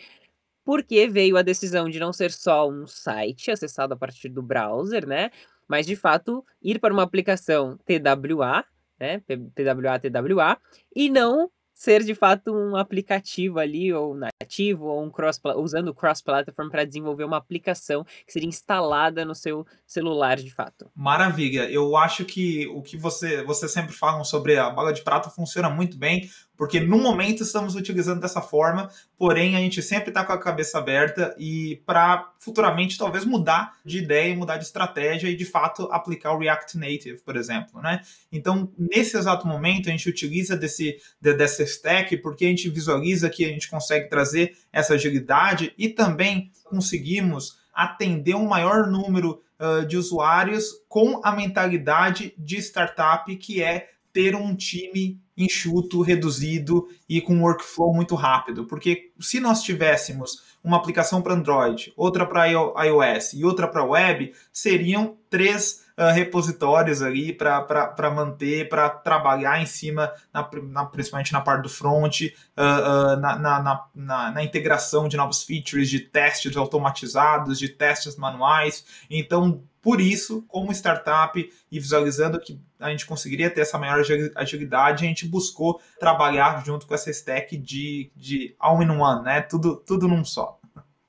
[0.66, 4.42] por que veio a decisão de não ser só um site acessado a partir do
[4.42, 5.30] browser, né?
[5.68, 8.66] Mas de fato ir para uma aplicação TWA,
[9.00, 9.22] né?
[9.54, 10.58] TWA, TWA,
[10.96, 14.14] e não ser de fato um aplicativo ali, ou
[14.50, 19.36] nativo, ou um cross, usando o cross-platform para desenvolver uma aplicação que seria instalada no
[19.36, 20.90] seu celular de fato.
[20.96, 21.70] Maravilha.
[21.70, 25.70] Eu acho que o que você, você sempre falam sobre a bala de prata funciona
[25.70, 30.34] muito bem, porque no momento estamos utilizando dessa forma, porém a gente sempre está com
[30.34, 35.46] a cabeça aberta e para futuramente talvez mudar de ideia, mudar de estratégia e de
[35.46, 38.02] fato aplicar o React Native, por exemplo, né?
[38.30, 43.30] Então nesse exato momento a gente utiliza desse de, dessa stack porque a gente visualiza
[43.30, 49.86] que a gente consegue trazer essa agilidade e também conseguimos atender um maior número uh,
[49.86, 57.22] de usuários com a mentalidade de startup que é ter um time enxuto, reduzido e
[57.22, 58.66] com um workflow muito rápido.
[58.66, 64.34] Porque se nós tivéssemos uma aplicação para Android, outra para iOS e outra para web,
[64.52, 71.40] seriam três uh, repositórios ali para manter, para trabalhar em cima, na, na, principalmente na
[71.40, 76.58] parte do front, uh, uh, na, na, na, na, integração de novos features, de testes
[76.58, 78.86] automatizados, de testes manuais.
[79.10, 84.02] Então, por isso, como startup e visualizando que a gente conseguiria ter essa maior
[84.36, 89.42] agilidade, a gente buscou trabalhar junto com essa stack de, de all-in-one, né?
[89.42, 90.60] Tudo, tudo num só.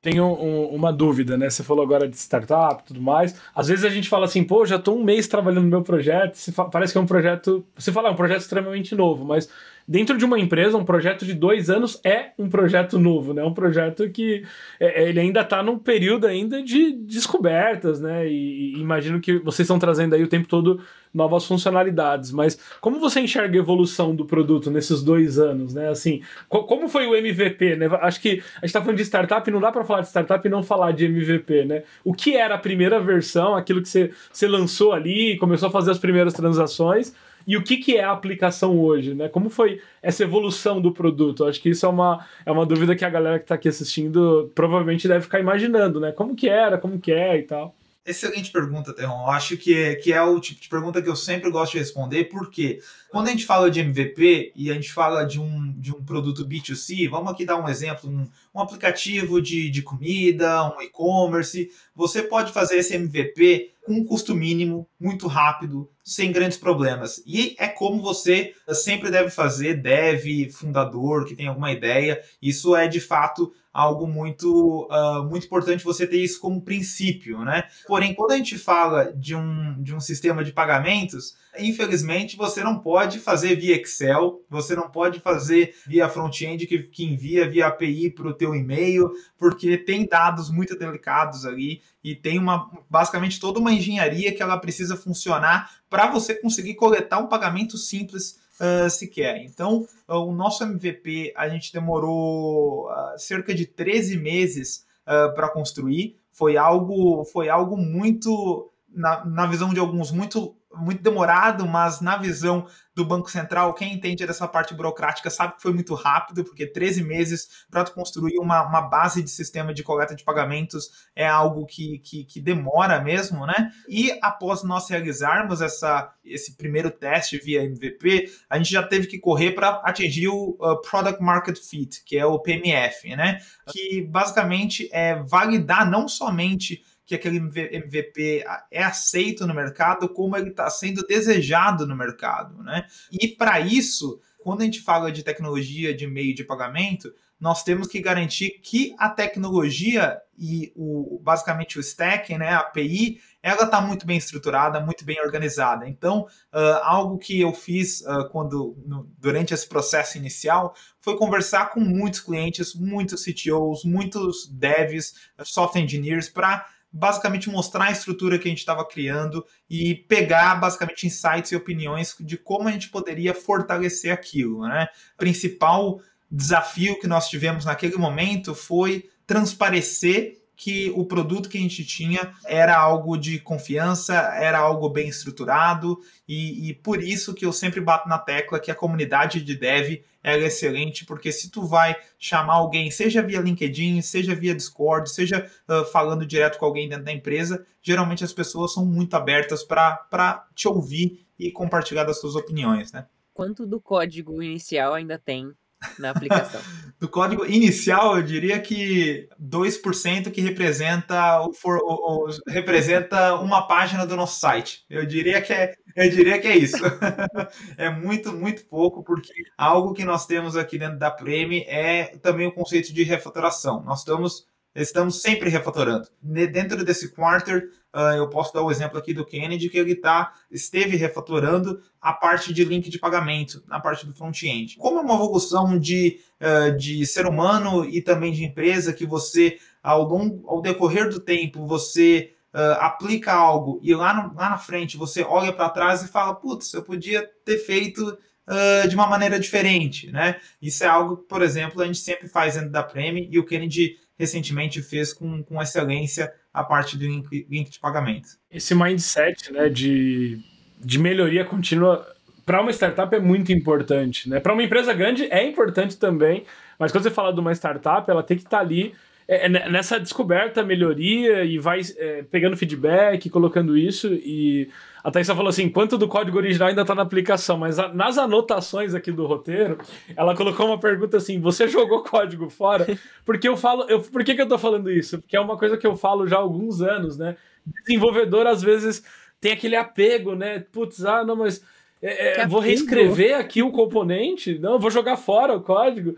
[0.02, 1.50] Tenho um, uma dúvida, né?
[1.50, 3.38] Você falou agora de startup e tudo mais.
[3.54, 6.38] Às vezes a gente fala assim, pô, já estou um mês trabalhando no meu projeto.
[6.72, 7.66] Parece que é um projeto.
[7.76, 9.46] Você fala, é um projeto extremamente novo, mas
[9.86, 13.42] dentro de uma empresa, um projeto de dois anos é um projeto novo, né?
[13.42, 14.44] Um projeto que
[14.78, 18.28] é, é ele ainda está num período ainda de descobertas, né?
[18.28, 20.80] E, e, imagino que vocês estão trazendo aí o tempo todo
[21.12, 22.30] novas funcionalidades.
[22.30, 25.88] Mas como você enxerga a evolução do produto nesses dois anos, né?
[25.88, 27.86] Assim, co como foi o MVP, né?
[28.00, 30.50] Acho que a gente está falando de startup, não dá para falar de startup e
[30.50, 31.82] não falar de MVP, né?
[32.04, 35.98] O que era a primeira versão, aquilo que você lançou ali, começou a fazer as
[35.98, 37.14] primeiras transações
[37.46, 39.29] e o que, que é a aplicação hoje, né?
[39.29, 41.44] Como foi essa evolução do produto?
[41.44, 44.50] Acho que isso é uma, é uma dúvida que a galera que está aqui assistindo
[44.55, 46.12] provavelmente deve ficar imaginando, né?
[46.12, 47.74] Como que era, como que é e tal.
[48.05, 49.24] Excelente pergunta, Terron.
[49.24, 51.79] Eu acho que é, que é o tipo de pergunta que eu sempre gosto de
[51.79, 55.92] responder, porque quando a gente fala de MVP e a gente fala de um, de
[55.92, 60.81] um produto B2C, vamos aqui dar um exemplo, um, um aplicativo de, de comida, um
[60.81, 67.20] e-commerce, você pode fazer esse MVP com um custo mínimo, muito rápido, sem grandes problemas.
[67.26, 72.22] E é como você sempre deve fazer, deve, fundador, que tem alguma ideia.
[72.40, 77.64] Isso é de fato algo muito, uh, muito importante você ter isso como princípio, né?
[77.87, 82.78] Porém, quando a gente fala de um, de um sistema de pagamentos, infelizmente você não
[82.78, 88.10] pode fazer via Excel, você não pode fazer via front-end que, que envia via API
[88.10, 93.58] para o teu e-mail, porque tem dados muito delicados ali e tem uma basicamente toda
[93.58, 99.42] uma engenharia que ela precisa funcionar para você conseguir coletar um pagamento simples uh, sequer.
[99.44, 104.88] Então, uh, o nosso MVP a gente demorou uh, cerca de 13 meses
[105.34, 106.14] para construir.
[106.30, 112.16] Foi algo, foi algo muito, na, na visão de alguns, muito muito demorado, mas na
[112.16, 116.66] visão do Banco Central, quem entende dessa parte burocrática sabe que foi muito rápido, porque
[116.66, 121.66] 13 meses para construir uma, uma base de sistema de coleta de pagamentos é algo
[121.66, 123.70] que, que, que, demora mesmo, né?
[123.88, 129.18] E após nós realizarmos essa, esse primeiro teste via MVP, a gente já teve que
[129.18, 133.38] correr para atingir o uh, Product Market Fit, que é o PMF, né?
[133.72, 140.50] Que basicamente é validar não somente que aquele MVP é aceito no mercado, como ele
[140.50, 142.62] está sendo desejado no mercado.
[142.62, 142.86] Né?
[143.10, 147.88] E para isso, quando a gente fala de tecnologia de meio de pagamento, nós temos
[147.88, 153.80] que garantir que a tecnologia e o, basicamente o stack, né, a API, ela está
[153.80, 155.88] muito bem estruturada, muito bem organizada.
[155.88, 161.70] Então, uh, algo que eu fiz uh, quando no, durante esse processo inicial foi conversar
[161.70, 168.48] com muitos clientes, muitos CTOs, muitos devs, software engineers, para basicamente mostrar a estrutura que
[168.48, 173.33] a gente estava criando e pegar basicamente insights e opiniões de como a gente poderia
[173.33, 174.66] fortalecer aquilo.
[174.66, 174.88] Né?
[175.14, 176.00] O principal
[176.31, 182.35] desafio que nós tivemos naquele momento foi transparecer que o produto que a gente tinha
[182.44, 185.98] era algo de confiança, era algo bem estruturado,
[186.29, 190.03] e, e, por isso que eu sempre bato na tecla que a comunidade de dev
[190.22, 195.50] é excelente, porque se tu vai chamar alguém, seja via LinkedIn, seja via Discord, seja
[195.68, 200.46] uh, falando direto com alguém dentro da empresa, geralmente as pessoas são muito abertas para
[200.54, 203.06] te ouvir e compartilhar das suas opiniões, né?
[203.33, 205.52] Quanto do código inicial ainda tem
[205.98, 206.60] na aplicação.
[207.00, 213.66] do código inicial, eu diria que 2% que representa, o, for, o, o, representa uma
[213.66, 214.84] página do nosso site.
[214.88, 216.76] Eu diria que é, eu diria que é isso.
[217.78, 222.46] é muito, muito pouco, porque algo que nós temos aqui dentro da Preme é também
[222.46, 223.82] o conceito de refatoração.
[223.82, 226.06] Nós estamos estamos sempre refatorando.
[226.22, 227.70] Dentro desse quarter,
[228.16, 232.53] eu posso dar o exemplo aqui do Kennedy, que ele tá, esteve refatorando a parte
[232.53, 234.76] de link de pagamento, na parte do front-end.
[234.76, 239.59] Como é uma evolução de, uh, de ser humano e também de empresa, que você,
[239.83, 244.59] ao, longo, ao decorrer do tempo, você uh, aplica algo e lá, no, lá na
[244.59, 249.07] frente você olha para trás e fala, putz, eu podia ter feito Uh, de uma
[249.07, 250.40] maneira diferente, né?
[250.61, 253.44] Isso é algo que, por exemplo, a gente sempre faz dentro da Premi e o
[253.44, 258.28] Kennedy recentemente fez com, com excelência a parte do link, link de pagamento.
[258.50, 260.40] Esse mindset né, de,
[260.78, 262.06] de melhoria contínua
[262.44, 264.28] para uma startup é muito importante.
[264.28, 264.40] Né?
[264.40, 266.44] Para uma empresa grande é importante também,
[266.78, 268.94] mas quando você fala de uma startup, ela tem que estar tá ali
[269.28, 274.68] é, é nessa descoberta, melhoria e vai é, pegando feedback, colocando isso e
[275.02, 278.18] a Thaisa falou assim: quanto do código original ainda está na aplicação, mas a, nas
[278.18, 279.78] anotações aqui do roteiro,
[280.16, 282.86] ela colocou uma pergunta assim: você jogou código fora?
[283.24, 285.18] Porque eu falo, eu, por que, que eu tô falando isso?
[285.18, 287.36] Porque é uma coisa que eu falo já há alguns anos, né?
[287.84, 289.02] Desenvolvedor às vezes
[289.40, 290.64] tem aquele apego, né?
[290.72, 291.62] Putz, ah, não, mas
[292.02, 296.16] é, é, vou reescrever aqui o componente, não, vou jogar fora o código.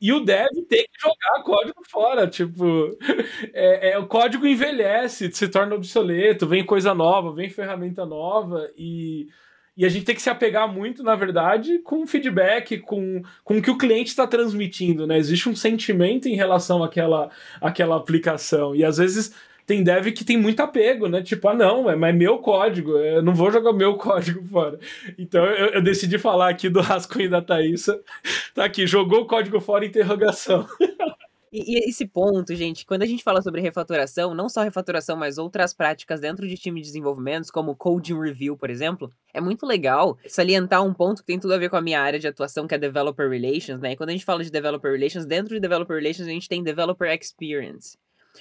[0.00, 2.26] E o dev tem que jogar código fora.
[2.26, 2.96] Tipo,
[3.52, 9.28] é, é, o código envelhece, se torna obsoleto, vem coisa nova, vem ferramenta nova e.
[9.76, 13.62] E a gente tem que se apegar muito, na verdade, com feedback, com, com o
[13.62, 15.16] que o cliente está transmitindo, né?
[15.16, 17.30] Existe um sentimento em relação àquela,
[17.60, 18.74] àquela aplicação.
[18.74, 19.32] E às vezes
[19.68, 21.22] tem dev que tem muito apego, né?
[21.22, 24.80] Tipo, ah, não, é, mas é meu código, eu não vou jogar meu código fora.
[25.18, 28.00] Então eu, eu decidi falar aqui do rascunho da Thaísa.
[28.54, 30.66] Tá aqui, jogou o código fora, interrogação.
[31.50, 35.38] E, e, esse ponto, gente, quando a gente fala sobre refatoração, não só refatoração, mas
[35.38, 40.18] outras práticas dentro de time de desenvolvimento, como coding review, por exemplo, é muito legal
[40.26, 42.74] salientar um ponto que tem tudo a ver com a minha área de atuação, que
[42.74, 43.92] é developer relations, né?
[43.92, 46.62] E quando a gente fala de developer relations, dentro de developer relations a gente tem
[46.62, 47.96] developer experience.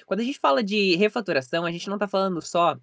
[0.05, 2.77] Quando a gente fala de refaturação, a gente não está falando só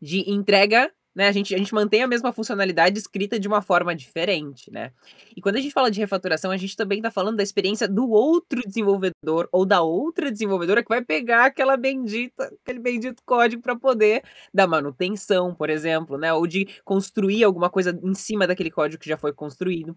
[0.00, 3.96] de entrega né, a gente, a gente mantém a mesma funcionalidade escrita de uma forma
[3.96, 4.92] diferente, né?
[5.34, 8.10] E quando a gente fala de refaturação, a gente também está falando da experiência do
[8.10, 13.74] outro desenvolvedor ou da outra desenvolvedora que vai pegar aquela bendita, aquele bendito código para
[13.74, 16.34] poder dar manutenção, por exemplo, né?
[16.34, 19.96] Ou de construir alguma coisa em cima daquele código que já foi construído.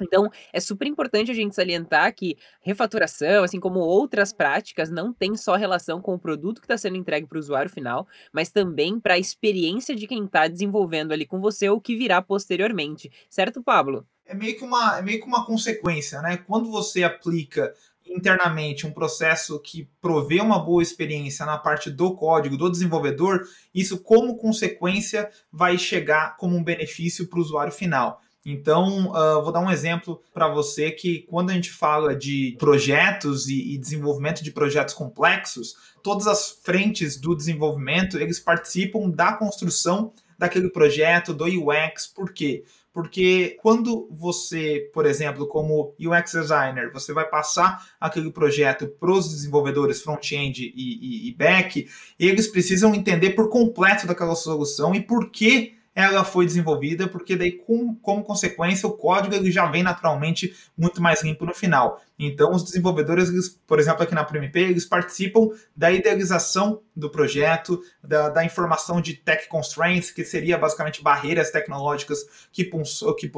[0.00, 5.36] Então, é super importante a gente salientar que refaturação, assim como outras práticas, não tem
[5.36, 8.98] só relação com o produto que está sendo entregue para o usuário final, mas também
[8.98, 13.10] para a experiência de quem está desenvolvendo ali com você ou que virá posteriormente.
[13.30, 14.06] Certo, Pablo?
[14.26, 16.38] É meio que uma, é meio que uma consequência, né?
[16.38, 17.72] Quando você aplica
[18.06, 24.02] internamente um processo que provê uma boa experiência na parte do código, do desenvolvedor, isso
[24.02, 28.20] como consequência vai chegar como um benefício para o usuário final.
[28.46, 33.48] Então, uh, vou dar um exemplo para você que quando a gente fala de projetos
[33.48, 40.12] e, e, desenvolvimento de projetos complexos, todas as frentes do desenvolvimento eles participam da construção
[40.38, 42.64] daquele projeto, do UX, por quê?
[42.92, 49.28] Porque quando você, por exemplo, como UX designer, você vai passar aquele projeto para os
[49.30, 51.88] desenvolvedores front-end e, e, e back,
[52.18, 57.52] eles precisam entender por completo daquela solução e por que ela foi desenvolvida, porque daí,
[57.52, 62.02] com, como consequência, o código ele já vem naturalmente muito mais limpo no final.
[62.18, 67.80] Então, os desenvolvedores, eles, por exemplo, aqui na ProMP, eles participam da idealização do projeto,
[68.02, 73.30] da, da informação de tech constraints, que seria basicamente barreiras tecnológicas que, que,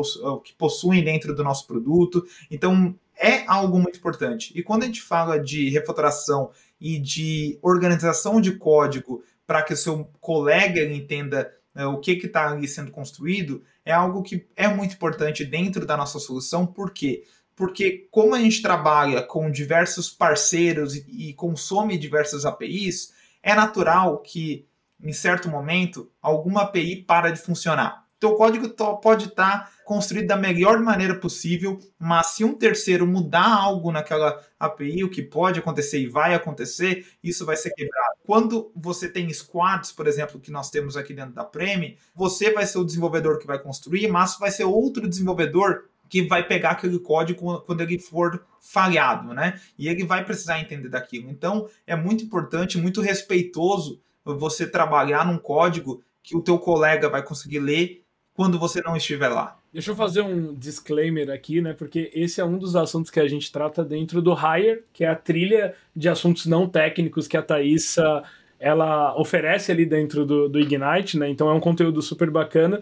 [0.45, 2.25] que possuem dentro do nosso produto.
[2.51, 4.53] Então, é algo muito importante.
[4.55, 6.51] E quando a gente fala de refatoração
[6.81, 11.51] e de organização de código para que o seu colega entenda
[11.85, 16.19] o que está ali sendo construído, é algo que é muito importante dentro da nossa
[16.19, 17.25] solução, por quê?
[17.55, 23.13] Porque como a gente trabalha com diversos parceiros e, e consome diversas APIs,
[23.43, 24.67] é natural que,
[25.03, 28.69] em certo momento, alguma API para de funcionar teu código
[29.01, 34.43] pode estar tá construído da melhor maneira possível, mas se um terceiro mudar algo naquela
[34.59, 38.17] API, o que pode acontecer e vai acontecer, isso vai ser quebrado.
[38.25, 42.67] Quando você tem squads, por exemplo, que nós temos aqui dentro da Premi, você vai
[42.67, 46.99] ser o desenvolvedor que vai construir, mas vai ser outro desenvolvedor que vai pegar aquele
[46.99, 49.61] código quando ele for falhado, né?
[49.79, 51.31] E ele vai precisar entender daquilo.
[51.31, 57.23] Então, é muito importante, muito respeitoso você trabalhar num código que o teu colega vai
[57.23, 58.05] conseguir ler
[58.37, 59.59] quando você não estiver lá.
[59.73, 61.73] Deixa eu fazer um disclaimer aqui, né?
[61.73, 65.09] Porque esse é um dos assuntos que a gente trata dentro do Hire, que é
[65.09, 68.23] a trilha de assuntos não técnicos que a Thaisa
[68.61, 71.29] ela oferece ali dentro do, do Ignite, né?
[71.29, 72.81] Então é um conteúdo super bacana.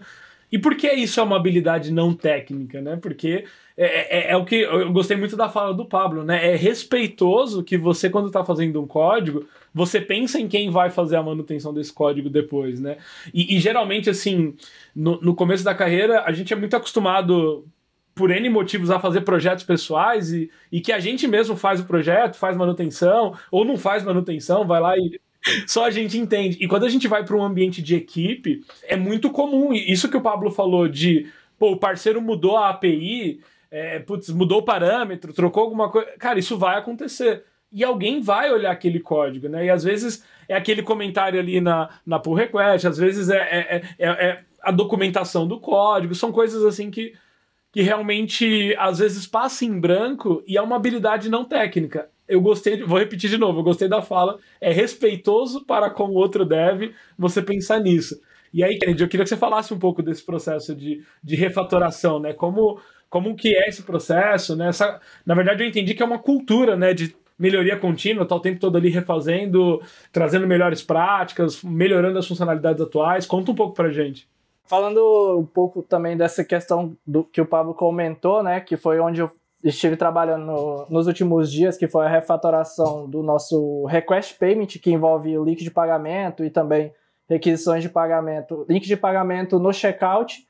[0.51, 2.97] E por que isso é uma habilidade não técnica, né?
[3.01, 3.45] Porque
[3.77, 6.53] é, é, é, o que eu gostei muito da fala do Pablo, né?
[6.53, 9.45] É respeitoso que você, quando está fazendo um código,
[9.75, 12.95] você pensa em quem vai fazer a manutenção desse código depois, né?
[13.33, 14.55] E, e geralmente, assim,
[14.95, 17.67] no, no começo da carreira, a gente é muito acostumado
[18.15, 21.85] por N motivos a fazer projetos pessoais e, e que a gente mesmo faz o
[21.85, 25.19] projeto, faz manutenção, ou não faz manutenção, vai lá e
[25.67, 26.57] só a gente entende.
[26.61, 29.73] E quando a gente vai para um ambiente de equipe, é muito comum.
[29.73, 34.59] Isso que o Pablo falou de, pô, o parceiro mudou a API, é, putz, mudou
[34.59, 36.09] o parâmetro, trocou alguma coisa.
[36.17, 37.43] Cara, isso vai acontecer.
[37.75, 39.65] E alguém vai olhar aquele código, né?
[39.65, 43.81] E às vezes é aquele comentário ali na, na pull request, às vezes é, é,
[43.99, 47.13] é, é a documentação do código, são coisas assim que,
[47.71, 52.81] que realmente às vezes passa em branco e é uma habilidade não técnica eu gostei,
[52.83, 56.93] vou repetir de novo, eu gostei da fala, é respeitoso para com o outro deve
[57.17, 58.19] você pensar nisso.
[58.53, 62.19] E aí, Kennedy, eu queria que você falasse um pouco desse processo de, de refatoração,
[62.19, 62.33] né?
[62.33, 64.69] Como, como que é esse processo, né?
[64.69, 66.93] Essa, na verdade, eu entendi que é uma cultura, né?
[66.93, 69.81] De melhoria contínua, tá o tempo todo ali refazendo,
[70.11, 73.25] trazendo melhores práticas, melhorando as funcionalidades atuais.
[73.25, 74.27] Conta um pouco pra gente.
[74.65, 78.59] Falando um pouco também dessa questão do que o Pablo comentou, né?
[78.59, 79.29] Que foi onde eu
[79.63, 84.91] estive trabalhando no, nos últimos dias, que foi a refatoração do nosso request payment, que
[84.91, 86.91] envolve o link de pagamento e também
[87.27, 90.47] requisições de pagamento, link de pagamento no checkout,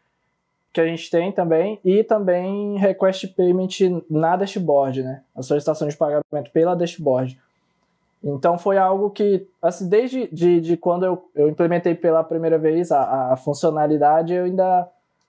[0.76, 5.22] que a gente tem também, e também request payment na dashboard, né?
[5.34, 7.40] A solicitação de pagamento pela dashboard.
[8.22, 12.92] Então foi algo que, assim, desde de, de quando eu, eu implementei pela primeira vez
[12.92, 14.86] a, a funcionalidade, eu ainda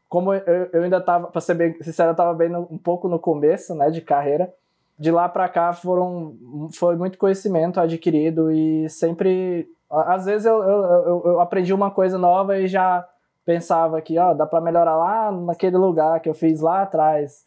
[0.08, 3.06] como eu, eu ainda estava, para ser bem sincero, eu estava bem no, um pouco
[3.06, 4.52] no começo, né, de carreira.
[4.98, 6.34] De lá para cá foram
[6.74, 12.58] foi muito conhecimento adquirido e sempre às vezes eu, eu, eu aprendi uma coisa nova
[12.58, 13.06] e já
[13.46, 17.44] pensava que ó, dá para melhorar lá naquele lugar que eu fiz lá atrás,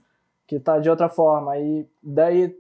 [0.48, 1.58] que tá de outra forma.
[1.58, 2.56] E daí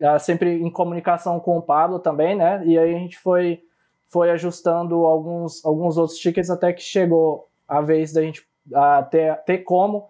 [0.00, 2.64] é, sempre em comunicação com o Pablo também, né?
[2.64, 3.62] E aí a gente foi
[4.06, 9.36] foi ajustando alguns alguns outros tickets até que chegou a vez da gente a ter,
[9.44, 10.08] ter como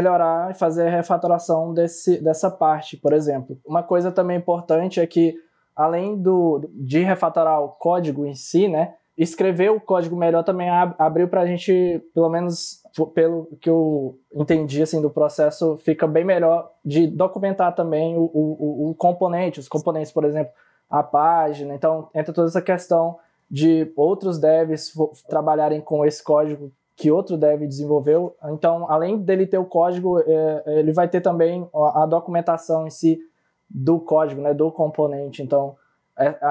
[0.00, 3.58] melhorar e fazer a refatoração desse, dessa parte, por exemplo.
[3.64, 5.34] Uma coisa também importante é que,
[5.74, 10.94] além do, de refatorar o código em si, né, escrever o código melhor também ab,
[10.98, 12.82] abriu para a gente, pelo menos
[13.14, 18.90] pelo que eu entendi assim, do processo, fica bem melhor de documentar também o, o,
[18.90, 20.52] o componente, os componentes, por exemplo,
[20.88, 21.74] a página.
[21.74, 23.18] Então, entra toda essa questão
[23.50, 24.92] de outros devs
[25.28, 28.34] trabalharem com esse código que outro dev desenvolveu.
[28.46, 33.18] Então, além dele ter o código, é, ele vai ter também a documentação em si
[33.68, 35.42] do código, né, do componente.
[35.42, 35.76] Então,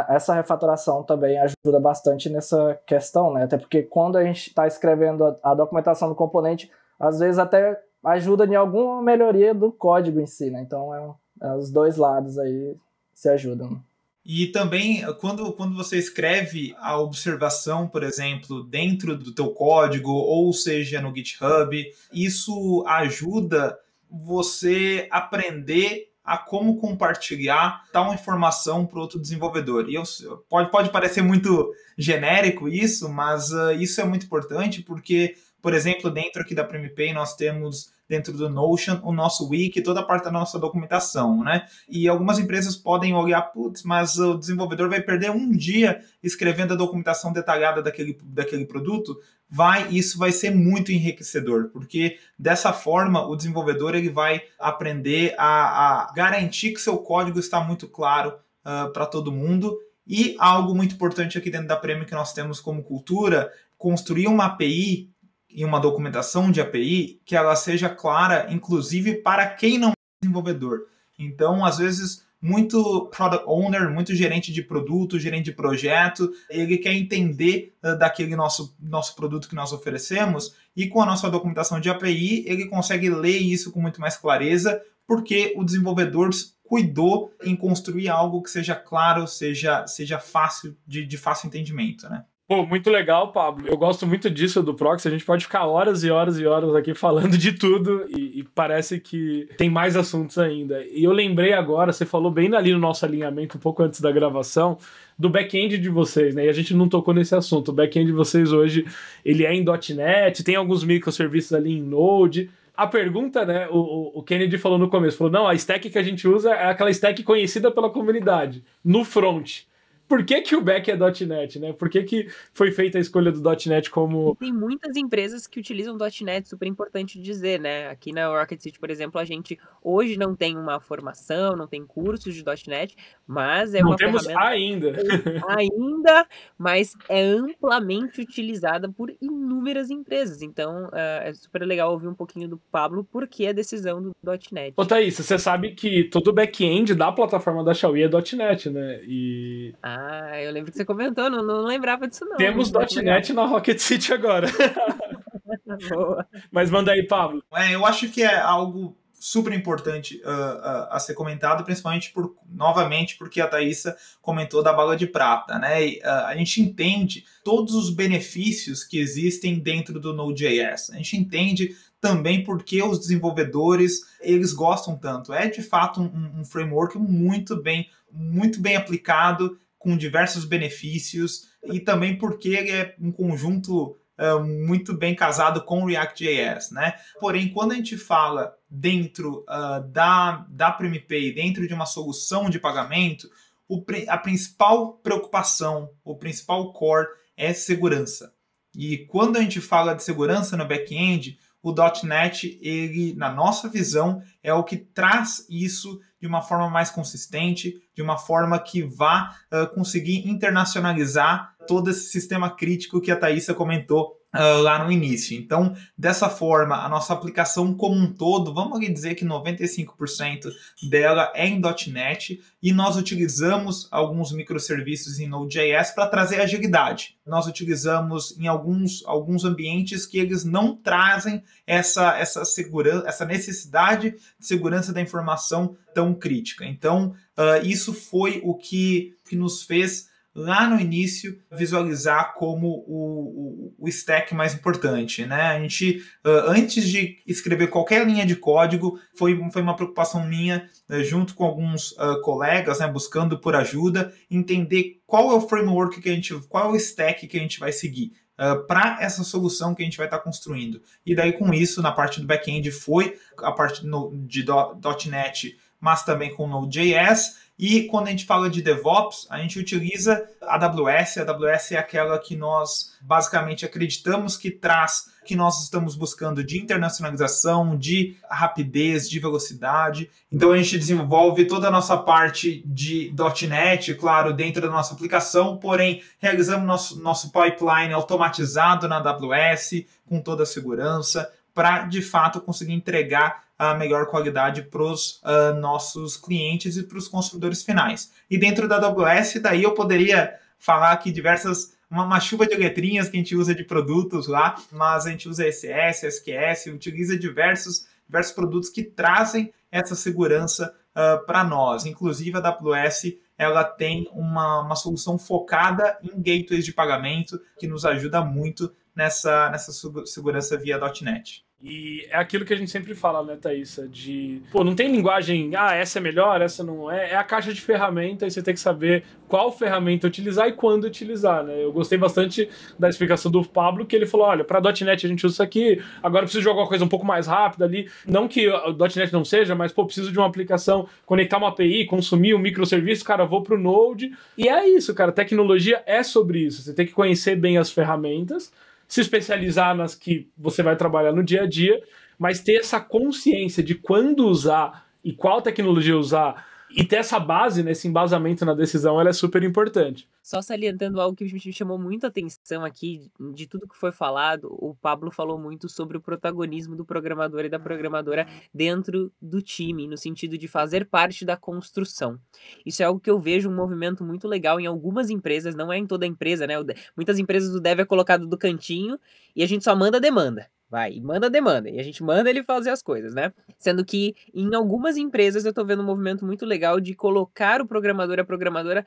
[0.10, 3.44] essa refatoração também ajuda bastante nessa questão, né?
[3.44, 7.82] Até porque quando a gente está escrevendo a, a, documentação do componente, às vezes até
[8.04, 10.62] ajuda em alguma melhoria do código em si, né?
[10.62, 12.76] Então, é, é os dois lados aí
[13.14, 13.82] se ajudam.
[14.24, 20.52] E também, quando, quando você escreve a observação, por exemplo, dentro do teu código, ou
[20.52, 23.78] seja, no GitHub, isso ajuda
[24.10, 29.88] você aprender a como compartilhar tal informação para outro desenvolvedor.
[29.88, 30.04] E eu,
[30.50, 36.10] pode, pode parecer muito genérico isso, mas uh, isso é muito importante porque, por exemplo,
[36.10, 40.26] dentro aqui da PremiPay nós temos dentro do Notion, o nosso wiki, toda a parte
[40.26, 41.66] da nossa documentação, né?
[41.90, 46.78] E algumas empresas podem olhar, putz, mas o desenvolvedor vai perder um dia escrevendo a
[46.78, 49.18] documentação detalhada daquele, daquele produto,
[49.50, 56.08] vai, isso vai ser muito enriquecedor, porque dessa forma o desenvolvedor ele vai aprender a,
[56.08, 58.34] a garantir que seu código está muito claro
[58.66, 59.78] uh, para todo mundo.
[60.08, 64.46] E algo muito importante aqui dentro da Premium que nós temos como cultura, construir uma
[64.46, 65.10] API
[65.56, 70.88] em uma documentação de API que ela seja clara, inclusive para quem não é desenvolvedor.
[71.18, 76.94] Então, às vezes, muito product owner, muito gerente de produto, gerente de projeto, ele quer
[76.94, 81.90] entender uh, daquele nosso, nosso produto que nós oferecemos e com a nossa documentação de
[81.90, 86.30] API ele consegue ler isso com muito mais clareza, porque o desenvolvedor
[86.64, 92.26] cuidou em construir algo que seja claro, seja, seja fácil, de, de fácil entendimento, né?
[92.48, 93.68] Pô, muito legal, Pablo.
[93.68, 95.08] Eu gosto muito disso do Proxy.
[95.08, 98.44] A gente pode ficar horas e horas e horas aqui falando de tudo e, e,
[98.44, 100.86] parece que tem mais assuntos ainda.
[100.86, 104.12] E eu lembrei agora, você falou bem ali no nosso alinhamento, um pouco antes da
[104.12, 104.78] gravação,
[105.18, 106.46] do back-end de vocês, né?
[106.46, 107.70] E a gente não tocou nesse assunto.
[107.70, 108.86] O back-end de vocês hoje,
[109.26, 112.52] ele é em .NET, tem alguns microserviços ali em Node.
[112.78, 116.04] A pergunta, né, o, o Kennedy falou no começo, falou, não, a stack que a
[116.04, 119.64] gente usa é aquela stack conhecida pela comunidade, no front
[120.08, 121.74] por que, que o back é .NET, né?
[121.74, 124.36] Por que, que foi feita a escolha do .NET como...
[124.36, 127.90] Tem muitas empresas que utilizam .NET, super importante dizer, né?
[127.90, 131.86] Aqui na Rocket City, por exemplo, a gente hoje não tem uma formação, não tem
[131.86, 132.96] cursos de .NET,
[133.26, 134.48] mas é não uma temos ferramenta...
[134.48, 134.94] ainda.
[135.58, 136.28] ainda,
[136.58, 140.42] mas é amplamente utilizada por inúmeras empresas.
[140.42, 144.12] Então, uh, é super legal ouvir um pouquinho do Pablo por que a decisão do
[144.52, 144.74] .NET.
[144.78, 149.02] Ô, Thaís, você sabe que todo o back-end da plataforma da Xiaomi é .NET, né?
[149.04, 149.74] E...
[149.82, 152.38] Ah, ah, eu lembro que você comentou, não, não lembrava disso não.
[152.38, 154.48] Temos .NET na Rocket City agora.
[155.90, 156.28] Boa.
[156.52, 157.44] Mas manda aí, Pablo.
[157.54, 162.36] É, eu acho que é algo super importante uh, uh, a ser comentado, principalmente por,
[162.48, 165.88] novamente, porque a Thaisa comentou da bala de prata, né?
[165.88, 170.92] E, uh, a gente entende todos os benefícios que existem dentro do Node.js.
[170.92, 175.34] A gente entende também porque os desenvolvedores eles gostam tanto.
[175.34, 181.80] É de fato um, um framework muito bem, muito bem aplicado com diversos benefícios e
[181.80, 186.96] também porque ele é um conjunto uh, muito bem casado com o React.js, né?
[187.20, 192.58] Porém, quando a gente fala dentro uh, da, da PremiPay, dentro de uma solução de
[192.58, 193.30] pagamento,
[193.70, 197.08] o, a principal preocupação, o principal core
[197.38, 198.34] é segurança.
[198.76, 201.72] E quando a gente fala de segurança no back-end, o
[202.04, 207.80] .NET, ele, na nossa visão, é o que traz isso de uma forma mais consistente,
[207.94, 213.54] de uma forma que vá uh, conseguir internacionalizar todo esse sistema crítico que a Thaisa
[213.54, 215.38] comentou uh, lá no início.
[215.38, 220.52] Então, dessa forma, a nossa aplicação como um todo, vamos dizer que 95%
[220.90, 227.16] dela é em .NET e nós utilizamos alguns microserviços em Node.js para trazer agilidade.
[227.26, 234.12] Nós utilizamos em alguns, alguns ambientes que eles não trazem essa, essa segurança, essa necessidade
[234.12, 236.66] de segurança da informação tão crítica.
[236.66, 243.74] Então, uh, isso foi o que, que nos fez lá no início visualizar como o,
[243.80, 245.42] o, o stack mais importante, né?
[245.42, 250.70] A gente, uh, antes de escrever qualquer linha de código, foi, foi uma preocupação minha,
[250.90, 256.02] uh, junto com alguns uh, colegas, né, buscando por ajuda, entender qual é o framework
[256.02, 258.12] que a gente, qual é o stack que a gente vai seguir.
[258.38, 260.82] Uh, para essa solução que a gente vai estar tá construindo.
[261.06, 264.78] E daí, com isso, na parte do back-end, foi a parte no, de do,
[265.10, 270.28] .NET, mas também com Node.js, e quando a gente fala de DevOps, a gente utiliza
[270.42, 271.18] a AWS.
[271.18, 276.62] A AWS é aquela que nós basicamente acreditamos que traz que nós estamos buscando de
[276.62, 280.10] internacionalização, de rapidez, de velocidade.
[280.32, 283.12] Então a gente desenvolve toda a nossa parte de
[283.48, 290.22] .NET, claro, dentro da nossa aplicação, porém realizamos nosso, nosso pipeline automatizado na AWS com
[290.22, 296.18] toda a segurança para de fato conseguir entregar a melhor qualidade para os uh, nossos
[296.18, 298.12] clientes e para os consumidores finais.
[298.30, 303.08] E dentro da AWS, daí eu poderia falar aqui diversas uma, uma, chuva de letrinhas
[303.08, 307.88] que a gente usa de produtos lá, mas a gente usa SS, SQS, utiliza diversos,
[308.06, 311.86] diversos produtos que trazem essa segurança uh, para nós.
[311.86, 317.86] Inclusive a AWS ela tem uma, uma solução focada em gateways de pagamento que nos
[317.86, 319.72] ajuda muito nessa, nessa
[320.06, 321.45] segurança via .NET.
[321.62, 323.88] E é aquilo que a gente sempre fala, né, Thaisa?
[323.88, 324.42] De.
[324.52, 327.12] Pô, não tem linguagem, ah, essa é melhor, essa não é.
[327.12, 330.84] É a caixa de ferramentas e você tem que saber qual ferramenta utilizar e quando
[330.84, 331.64] utilizar, né?
[331.64, 332.48] Eu gostei bastante
[332.78, 335.82] da explicação do Pablo, que ele falou: olha, para .NET a gente usa isso aqui,
[336.04, 337.90] agora preciso de alguma coisa um pouco mais rápida ali.
[338.06, 341.86] Não que o .NET não seja, mas, pô, preciso de uma aplicação, conectar uma API,
[341.86, 344.12] consumir um microserviço, cara, vou pro Node.
[344.38, 345.12] E é isso, cara.
[345.12, 346.62] Tecnologia é sobre isso.
[346.62, 348.52] Você tem que conhecer bem as ferramentas
[348.88, 351.82] se especializar nas que você vai trabalhar no dia a dia,
[352.18, 357.64] mas ter essa consciência de quando usar e qual tecnologia usar e ter essa base,
[357.64, 360.08] né, esse embasamento na decisão, ela é super importante.
[360.22, 364.76] Só salientando algo que me chamou muita atenção aqui, de tudo que foi falado, o
[364.76, 369.98] Pablo falou muito sobre o protagonismo do programador e da programadora dentro do time, no
[369.98, 372.20] sentido de fazer parte da construção.
[372.66, 375.78] Isso é algo que eu vejo um movimento muito legal em algumas empresas, não é
[375.78, 376.56] em toda empresa, né?
[376.96, 379.00] Muitas empresas o dev é colocado do cantinho
[379.36, 380.50] e a gente só manda demanda.
[380.70, 381.70] Vai, e manda demanda.
[381.70, 383.32] E a gente manda ele fazer as coisas, né?
[383.58, 387.68] Sendo que em algumas empresas eu tô vendo um movimento muito legal de colocar o
[387.68, 388.86] programador e a programadora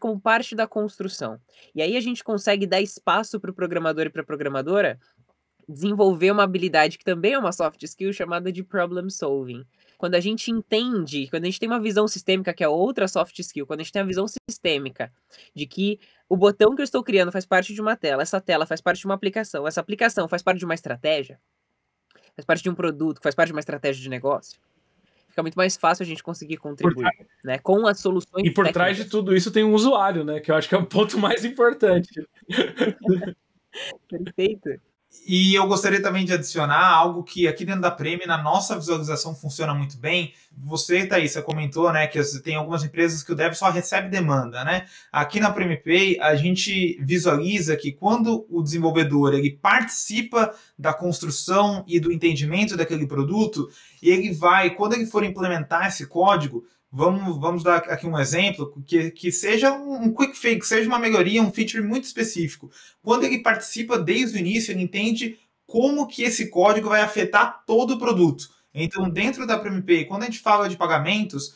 [0.00, 1.38] como parte da construção.
[1.74, 4.98] E aí a gente consegue dar espaço para o programador e para a programadora
[5.68, 9.64] desenvolver uma habilidade que também é uma soft skill chamada de problem solving.
[9.98, 13.38] Quando a gente entende, quando a gente tem uma visão sistêmica, que é outra soft
[13.38, 15.12] skill, quando a gente tem a visão sistêmica
[15.54, 18.66] de que o botão que eu estou criando faz parte de uma tela, essa tela
[18.66, 21.40] faz parte de uma aplicação, essa aplicação faz parte de uma estratégia,
[22.34, 24.60] faz parte de um produto, faz parte de uma estratégia de negócio,
[25.28, 27.08] fica muito mais fácil a gente conseguir contribuir,
[27.44, 28.44] né, com as soluções.
[28.44, 28.72] E por técnicas.
[28.72, 31.18] trás de tudo isso tem um usuário, né, que eu acho que é o ponto
[31.18, 32.26] mais importante.
[34.08, 34.80] Perfeito.
[35.26, 39.34] E eu gostaria também de adicionar algo que aqui dentro da Prêmio, na nossa visualização,
[39.34, 40.32] funciona muito bem.
[40.64, 44.64] Você, Thaís, você comentou né, que tem algumas empresas que o dev só recebe demanda.
[44.64, 44.86] Né?
[45.10, 51.84] Aqui na Prêmio Pay, a gente visualiza que quando o desenvolvedor ele participa da construção
[51.88, 53.68] e do entendimento daquele produto,
[54.00, 59.10] ele vai, quando ele for implementar esse código, Vamos, vamos dar aqui um exemplo que,
[59.10, 62.70] que seja um quick fix, seja uma melhoria, um feature muito específico.
[63.02, 67.94] Quando ele participa desde o início, ele entende como que esse código vai afetar todo
[67.94, 68.48] o produto.
[68.72, 71.54] Então, dentro da PremiPay, quando a gente fala de pagamentos,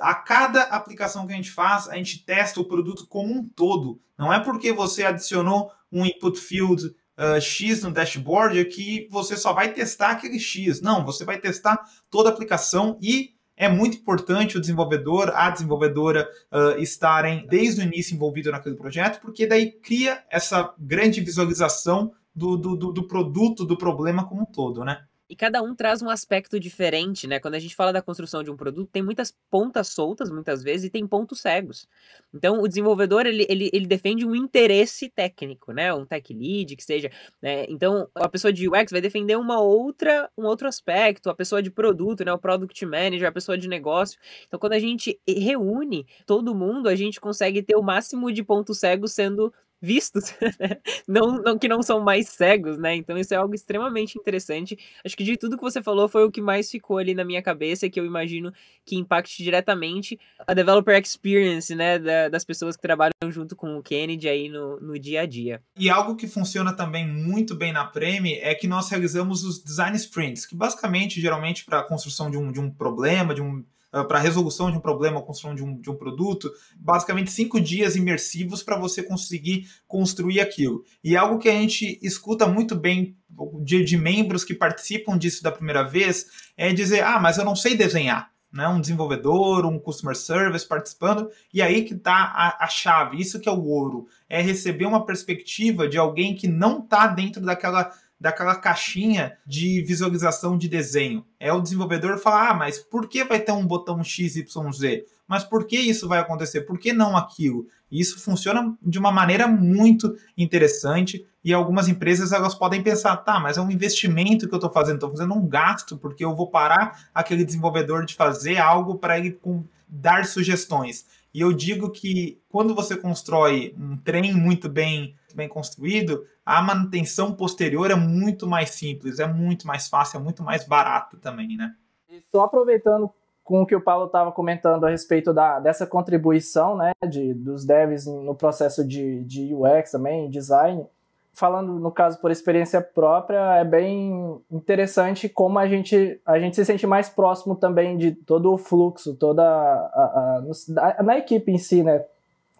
[0.00, 4.00] a cada aplicação que a gente faz, a gente testa o produto como um todo.
[4.16, 9.52] Não é porque você adicionou um input field uh, X no dashboard que você só
[9.52, 10.80] vai testar aquele X.
[10.80, 16.30] Não, você vai testar toda a aplicação e é muito importante o desenvolvedor, a desenvolvedora
[16.52, 22.56] uh, estarem desde o início envolvido naquele projeto, porque daí cria essa grande visualização do,
[22.56, 25.04] do, do produto, do problema como um todo, né?
[25.28, 27.38] E cada um traz um aspecto diferente, né?
[27.38, 30.86] Quando a gente fala da construção de um produto, tem muitas pontas soltas, muitas vezes,
[30.86, 31.86] e tem pontos cegos.
[32.32, 35.92] Então, o desenvolvedor, ele, ele, ele defende um interesse técnico, né?
[35.92, 37.10] Um tech lead, que seja.
[37.42, 37.66] Né?
[37.68, 41.70] Então, a pessoa de UX vai defender uma outra, um outro aspecto, a pessoa de
[41.70, 42.32] produto, né?
[42.32, 44.18] O product manager, a pessoa de negócio.
[44.46, 48.78] Então, quando a gente reúne todo mundo, a gente consegue ter o máximo de pontos
[48.78, 50.78] cegos sendo vistos, né?
[51.06, 52.94] não, não, que não são mais cegos, né?
[52.96, 54.78] Então isso é algo extremamente interessante.
[55.04, 57.42] Acho que de tudo que você falou foi o que mais ficou ali na minha
[57.42, 58.52] cabeça e que eu imagino
[58.84, 63.82] que impacte diretamente a developer experience, né, da, das pessoas que trabalham junto com o
[63.82, 65.62] Kennedy aí no, no dia a dia.
[65.76, 69.96] E algo que funciona também muito bem na Premi é que nós realizamos os design
[69.96, 74.06] sprints, que basicamente, geralmente, para a construção de um, de um problema, de um uh,
[74.06, 78.62] para resolução de um problema construção de um, de um produto, basicamente cinco dias imersivos
[78.62, 80.84] para você conseguir construir aquilo.
[81.02, 83.16] E é algo que a gente escuta muito bem
[83.62, 86.26] de, de membros que participam disso da primeira vez
[86.56, 91.30] é dizer: ah, mas eu não sei desenhar né, um desenvolvedor, um customer service participando,
[91.52, 95.04] e aí que está a, a, chave, isso que é o ouro, é receber uma
[95.04, 101.24] perspectiva de alguém que não está dentro daquela daquela caixinha de visualização de desenho.
[101.38, 105.04] É o desenvolvedor falar, ah, mas por que vai ter um botão XYZ?
[105.26, 106.62] Mas por que isso vai acontecer?
[106.62, 107.66] Por que não aquilo?
[107.90, 113.38] E isso funciona de uma maneira muito interessante e algumas empresas elas podem pensar, tá,
[113.38, 116.50] mas é um investimento que eu estou fazendo, estou fazendo um gasto porque eu vou
[116.50, 119.38] parar aquele desenvolvedor de fazer algo para ele
[119.86, 121.06] dar sugestões.
[121.32, 127.32] E eu digo que quando você constrói um trem muito bem, bem construído, a manutenção
[127.32, 131.74] posterior é muito mais simples, é muito mais fácil, é muito mais barato também, né?
[132.10, 133.10] Estou aproveitando
[133.44, 137.64] com o que o Paulo estava comentando a respeito da, dessa contribuição né, de, dos
[137.64, 140.84] devs no processo de, de UX também, design,
[141.32, 146.64] falando no caso por experiência própria, é bem interessante como a gente, a gente se
[146.64, 150.42] sente mais próximo também de todo o fluxo, toda a,
[150.82, 152.04] a, a, na equipe em si, né?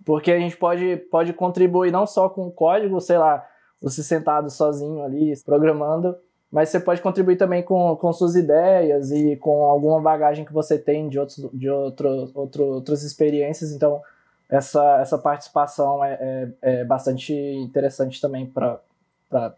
[0.04, 3.46] Porque a gente pode, pode contribuir não só com o código, sei lá,
[3.80, 6.16] você sentado sozinho ali programando,
[6.50, 10.78] mas você pode contribuir também com, com suas ideias e com alguma bagagem que você
[10.78, 13.72] tem de, outros, de outro, outro, outras experiências.
[13.72, 14.00] Então,
[14.48, 18.80] essa, essa participação é, é, é bastante interessante também para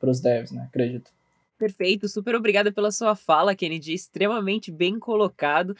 [0.02, 0.66] os devs, né?
[0.68, 1.10] Acredito.
[1.56, 5.76] Perfeito, super obrigada pela sua fala, Kennedy, extremamente bem colocado.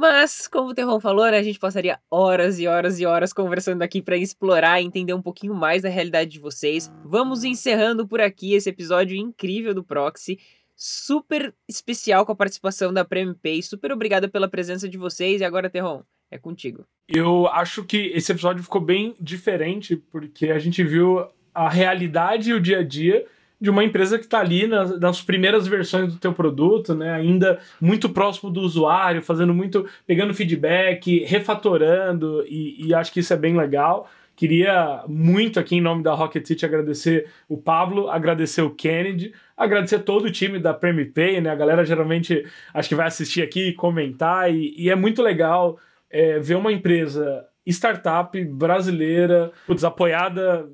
[0.00, 3.82] Mas, como o Terron falou, né, a gente passaria horas e horas e horas conversando
[3.82, 6.90] aqui para explorar e entender um pouquinho mais da realidade de vocês.
[7.04, 10.38] Vamos encerrando por aqui esse episódio incrível do Proxy.
[10.74, 13.62] Super especial com a participação da Prêmio Pay.
[13.62, 15.42] Super obrigada pela presença de vocês.
[15.42, 16.86] E agora, Terron, é contigo.
[17.06, 22.54] Eu acho que esse episódio ficou bem diferente, porque a gente viu a realidade e
[22.54, 23.26] o dia a dia
[23.60, 27.12] de uma empresa que está ali nas, nas, primeiras versões do teu produto, né?
[27.12, 33.32] Ainda muito próximo do usuário, fazendo muito, pegando feedback, refatorando, e, e acho que isso
[33.32, 34.08] é bem legal.
[34.34, 39.98] Queria muito aqui, em nome da Rocket City, agradecer o Pablo, agradecer o Kennedy, agradecer
[39.98, 41.50] todo o time da Premi Pay, né?
[41.50, 46.40] A galera geralmente acho que vai assistir aqui, comentar, e, e é muito legal é,
[46.40, 50.66] ver uma empresa startup brasileira, putz, apoiada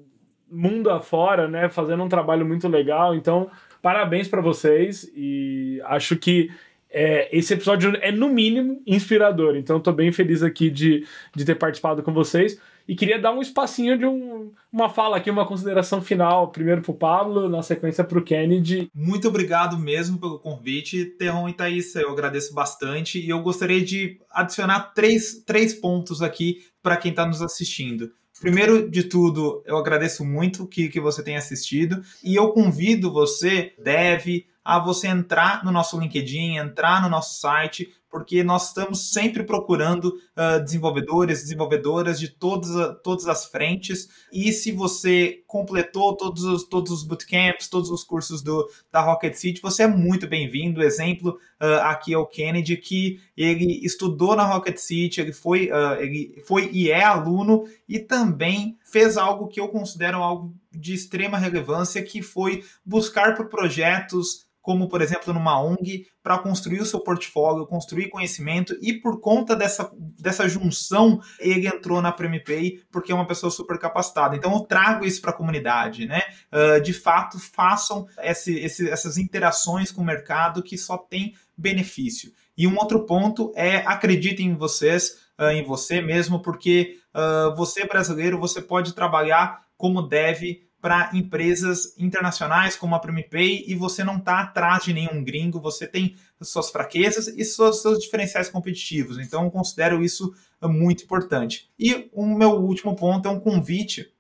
[0.51, 3.14] mundo afora, né, fazendo um trabalho muito legal.
[3.14, 3.51] Então,
[3.82, 6.51] parabéns para vocês e acho que
[6.90, 9.57] é, esse episódio é, no mínimo, inspirador.
[9.57, 12.59] Então, estou bem feliz aqui de, de ter participado com vocês.
[12.88, 16.92] E queria dar um espacinho de um, uma fala aqui, uma consideração final, primeiro para
[16.92, 18.88] o Pablo, na sequência para o Kennedy.
[18.94, 24.20] Muito obrigado mesmo pelo convite, Terron e Thaís, eu agradeço bastante e eu gostaria de
[24.30, 28.12] adicionar três, três pontos aqui para quem está nos assistindo.
[28.41, 33.74] Primeiro de tudo, eu agradeço muito que, que você tenha assistido e eu convido você,
[33.82, 39.45] deve, a você entrar no nosso LinkedIn, entrar no nosso site, porque nós estamos sempre
[39.45, 42.71] procurando uh, desenvolvedores, desenvolvedoras de todas,
[43.05, 44.09] todas as frentes.
[44.33, 49.35] E se você completou todos os, todos os bootcamps, todos os cursos do, da Rocket
[49.35, 50.83] City, você é muito bem-vindo.
[50.83, 56.01] Exemplo uh, aqui é o Kennedy, que ele estudou na Rocket City, ele foi, uh,
[56.01, 61.37] ele foi e é aluno, e também fez algo que eu considero algo de extrema
[61.37, 66.99] relevância, que foi buscar por projetos como por exemplo numa ONG, para construir o seu
[66.99, 73.14] portfólio, construir conhecimento, e por conta dessa, dessa junção, ele entrou na PremiPay porque é
[73.14, 74.35] uma pessoa super capacitada.
[74.35, 76.21] Então eu trago isso para a comunidade, né?
[76.53, 82.33] Uh, de fato, façam esse, esse, essas interações com o mercado que só tem benefício.
[82.59, 87.87] E um outro ponto é acreditem em vocês, uh, em você mesmo, porque uh, você
[87.87, 94.18] brasileiro, você pode trabalhar como deve para empresas internacionais como a PremiPay e você não
[94.18, 99.18] está atrás de nenhum gringo, você tem suas fraquezas e seus, seus diferenciais competitivos.
[99.18, 100.32] Então, eu considero isso
[100.62, 101.68] muito importante.
[101.76, 104.12] E o meu último ponto é um convite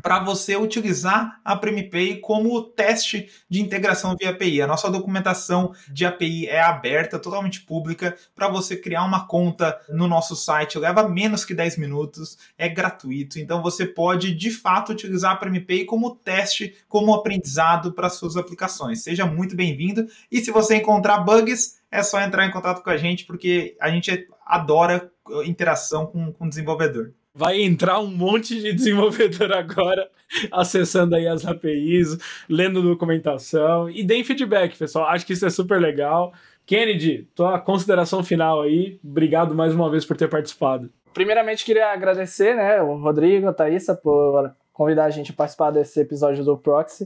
[0.00, 4.62] para você utilizar a PremiPay como teste de integração via API.
[4.62, 10.08] A nossa documentação de API é aberta, totalmente pública, para você criar uma conta no
[10.08, 10.78] nosso site.
[10.78, 13.38] Leva menos que 10 minutos, é gratuito.
[13.38, 19.02] Então você pode, de fato, utilizar a PremiPay como teste, como aprendizado para suas aplicações.
[19.02, 20.06] Seja muito bem-vindo.
[20.30, 23.90] E se você encontrar bugs, é só entrar em contato com a gente, porque a
[23.90, 25.10] gente adora
[25.44, 27.12] interação com, com o desenvolvedor.
[27.34, 30.08] Vai entrar um monte de desenvolvedor agora
[30.50, 32.18] acessando aí as APIs,
[32.48, 35.06] lendo documentação e deem feedback, pessoal.
[35.06, 36.32] Acho que isso é super legal.
[36.66, 38.98] Kennedy, tua consideração final aí.
[39.02, 40.90] Obrigado mais uma vez por ter participado.
[41.12, 46.00] Primeiramente, queria agradecer né, o Rodrigo, a Thaisa, por convidar a gente a participar desse
[46.00, 47.04] episódio do Proxy.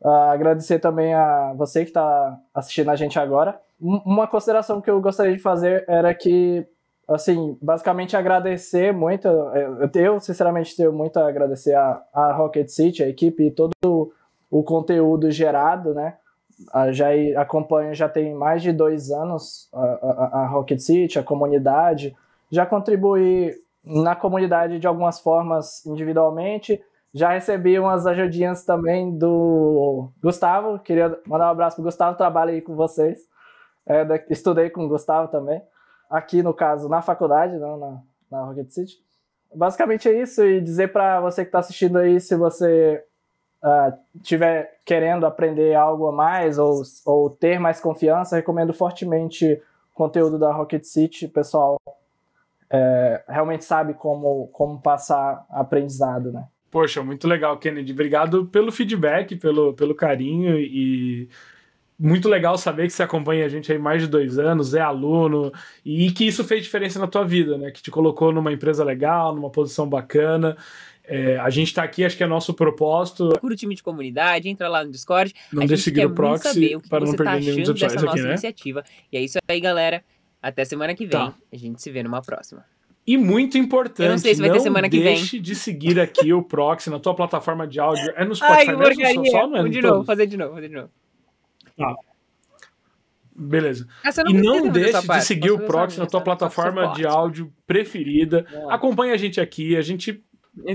[0.00, 3.60] Uh, agradecer também a você que está assistindo a gente agora.
[3.80, 6.66] Uma consideração que eu gostaria de fazer era que
[7.08, 9.28] assim, basicamente agradecer muito.
[9.94, 14.12] Eu, sinceramente, tenho muito a agradecer a, a Rocket City, a equipe e todo o,
[14.50, 16.16] o conteúdo gerado, né?
[16.92, 17.08] já
[17.40, 22.16] acompanho já tem mais de dois anos a, a, a, Rocket City, a comunidade.
[22.50, 23.52] Já contribuí
[23.84, 26.80] na comunidade de algumas formas individualmente.
[27.12, 30.78] Já recebi umas ajudinhas também do Gustavo.
[30.78, 33.20] Queria mandar um abraço pro Gustavo, trabalho aí com vocês.
[33.86, 35.60] É, estudei com o Gustavo também
[36.12, 37.98] aqui no caso na faculdade, não na,
[38.30, 39.02] na Rocket City.
[39.54, 43.02] Basicamente é isso, e dizer para você que está assistindo aí, se você
[43.62, 43.98] uh,
[44.84, 49.60] querendo aprender algo a mais ou, ou ter mais confiança, recomendo fortemente
[49.92, 51.28] o conteúdo da Rocket City.
[51.28, 51.78] Pessoal
[52.70, 56.46] é, realmente sabe como, como passar aprendizado, né?
[56.70, 57.92] Poxa, muito legal, Kennedy.
[57.92, 61.28] Obrigado pelo feedback, pelo, pelo carinho e
[62.02, 65.52] muito legal saber que você acompanha a gente aí mais de dois anos, é aluno
[65.84, 67.70] e que isso fez diferença na tua vida, né?
[67.70, 70.56] Que te colocou numa empresa legal, numa posição bacana.
[71.04, 73.28] É, a gente está aqui, acho que é nosso propósito.
[73.28, 75.32] Procura o time de comunidade, entra lá no Discord.
[75.52, 77.86] Não deixe seguir o proxy o que para não perder tá nenhum dos achando dessa
[77.86, 78.30] episódios nossa aqui, né?
[78.30, 78.84] iniciativa.
[79.12, 80.02] E é isso aí, galera.
[80.42, 81.10] Até semana que vem.
[81.10, 81.34] Tá.
[81.52, 82.64] A gente se vê numa próxima.
[83.06, 85.14] E muito importante, Eu não sei se vai ter semana que vem.
[85.14, 88.12] deixe de seguir aqui o Proxy na tua plataforma de áudio.
[88.16, 89.26] É no Ai, Spotify que mesmo?
[89.26, 90.90] Só, só é de novo, fazer de novo, fazer de novo.
[93.34, 93.88] Beleza.
[94.04, 97.06] Ah, você E não deixe de parte, seguir posso o Proxy na tua plataforma de
[97.06, 98.46] áudio preferida.
[98.50, 98.74] É.
[98.74, 100.22] Acompanha a gente aqui, a gente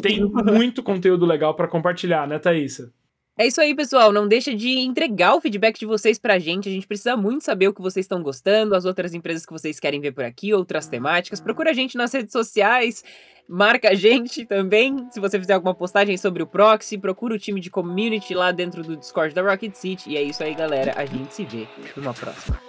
[0.02, 2.92] tem muito conteúdo legal para compartilhar, né, Thaísa?
[3.38, 4.12] É isso aí, pessoal.
[4.12, 6.68] Não deixa de entregar o feedback de vocês pra gente.
[6.68, 9.80] A gente precisa muito saber o que vocês estão gostando, as outras empresas que vocês
[9.80, 11.40] querem ver por aqui, outras temáticas.
[11.40, 13.04] Procura a gente nas redes sociais.
[13.48, 15.08] Marca a gente também.
[15.12, 18.82] Se você fizer alguma postagem sobre o Proxy, procura o time de community lá dentro
[18.82, 20.10] do Discord da Rocket City.
[20.10, 20.94] E é isso aí, galera.
[20.98, 22.60] A gente se vê numa próxima.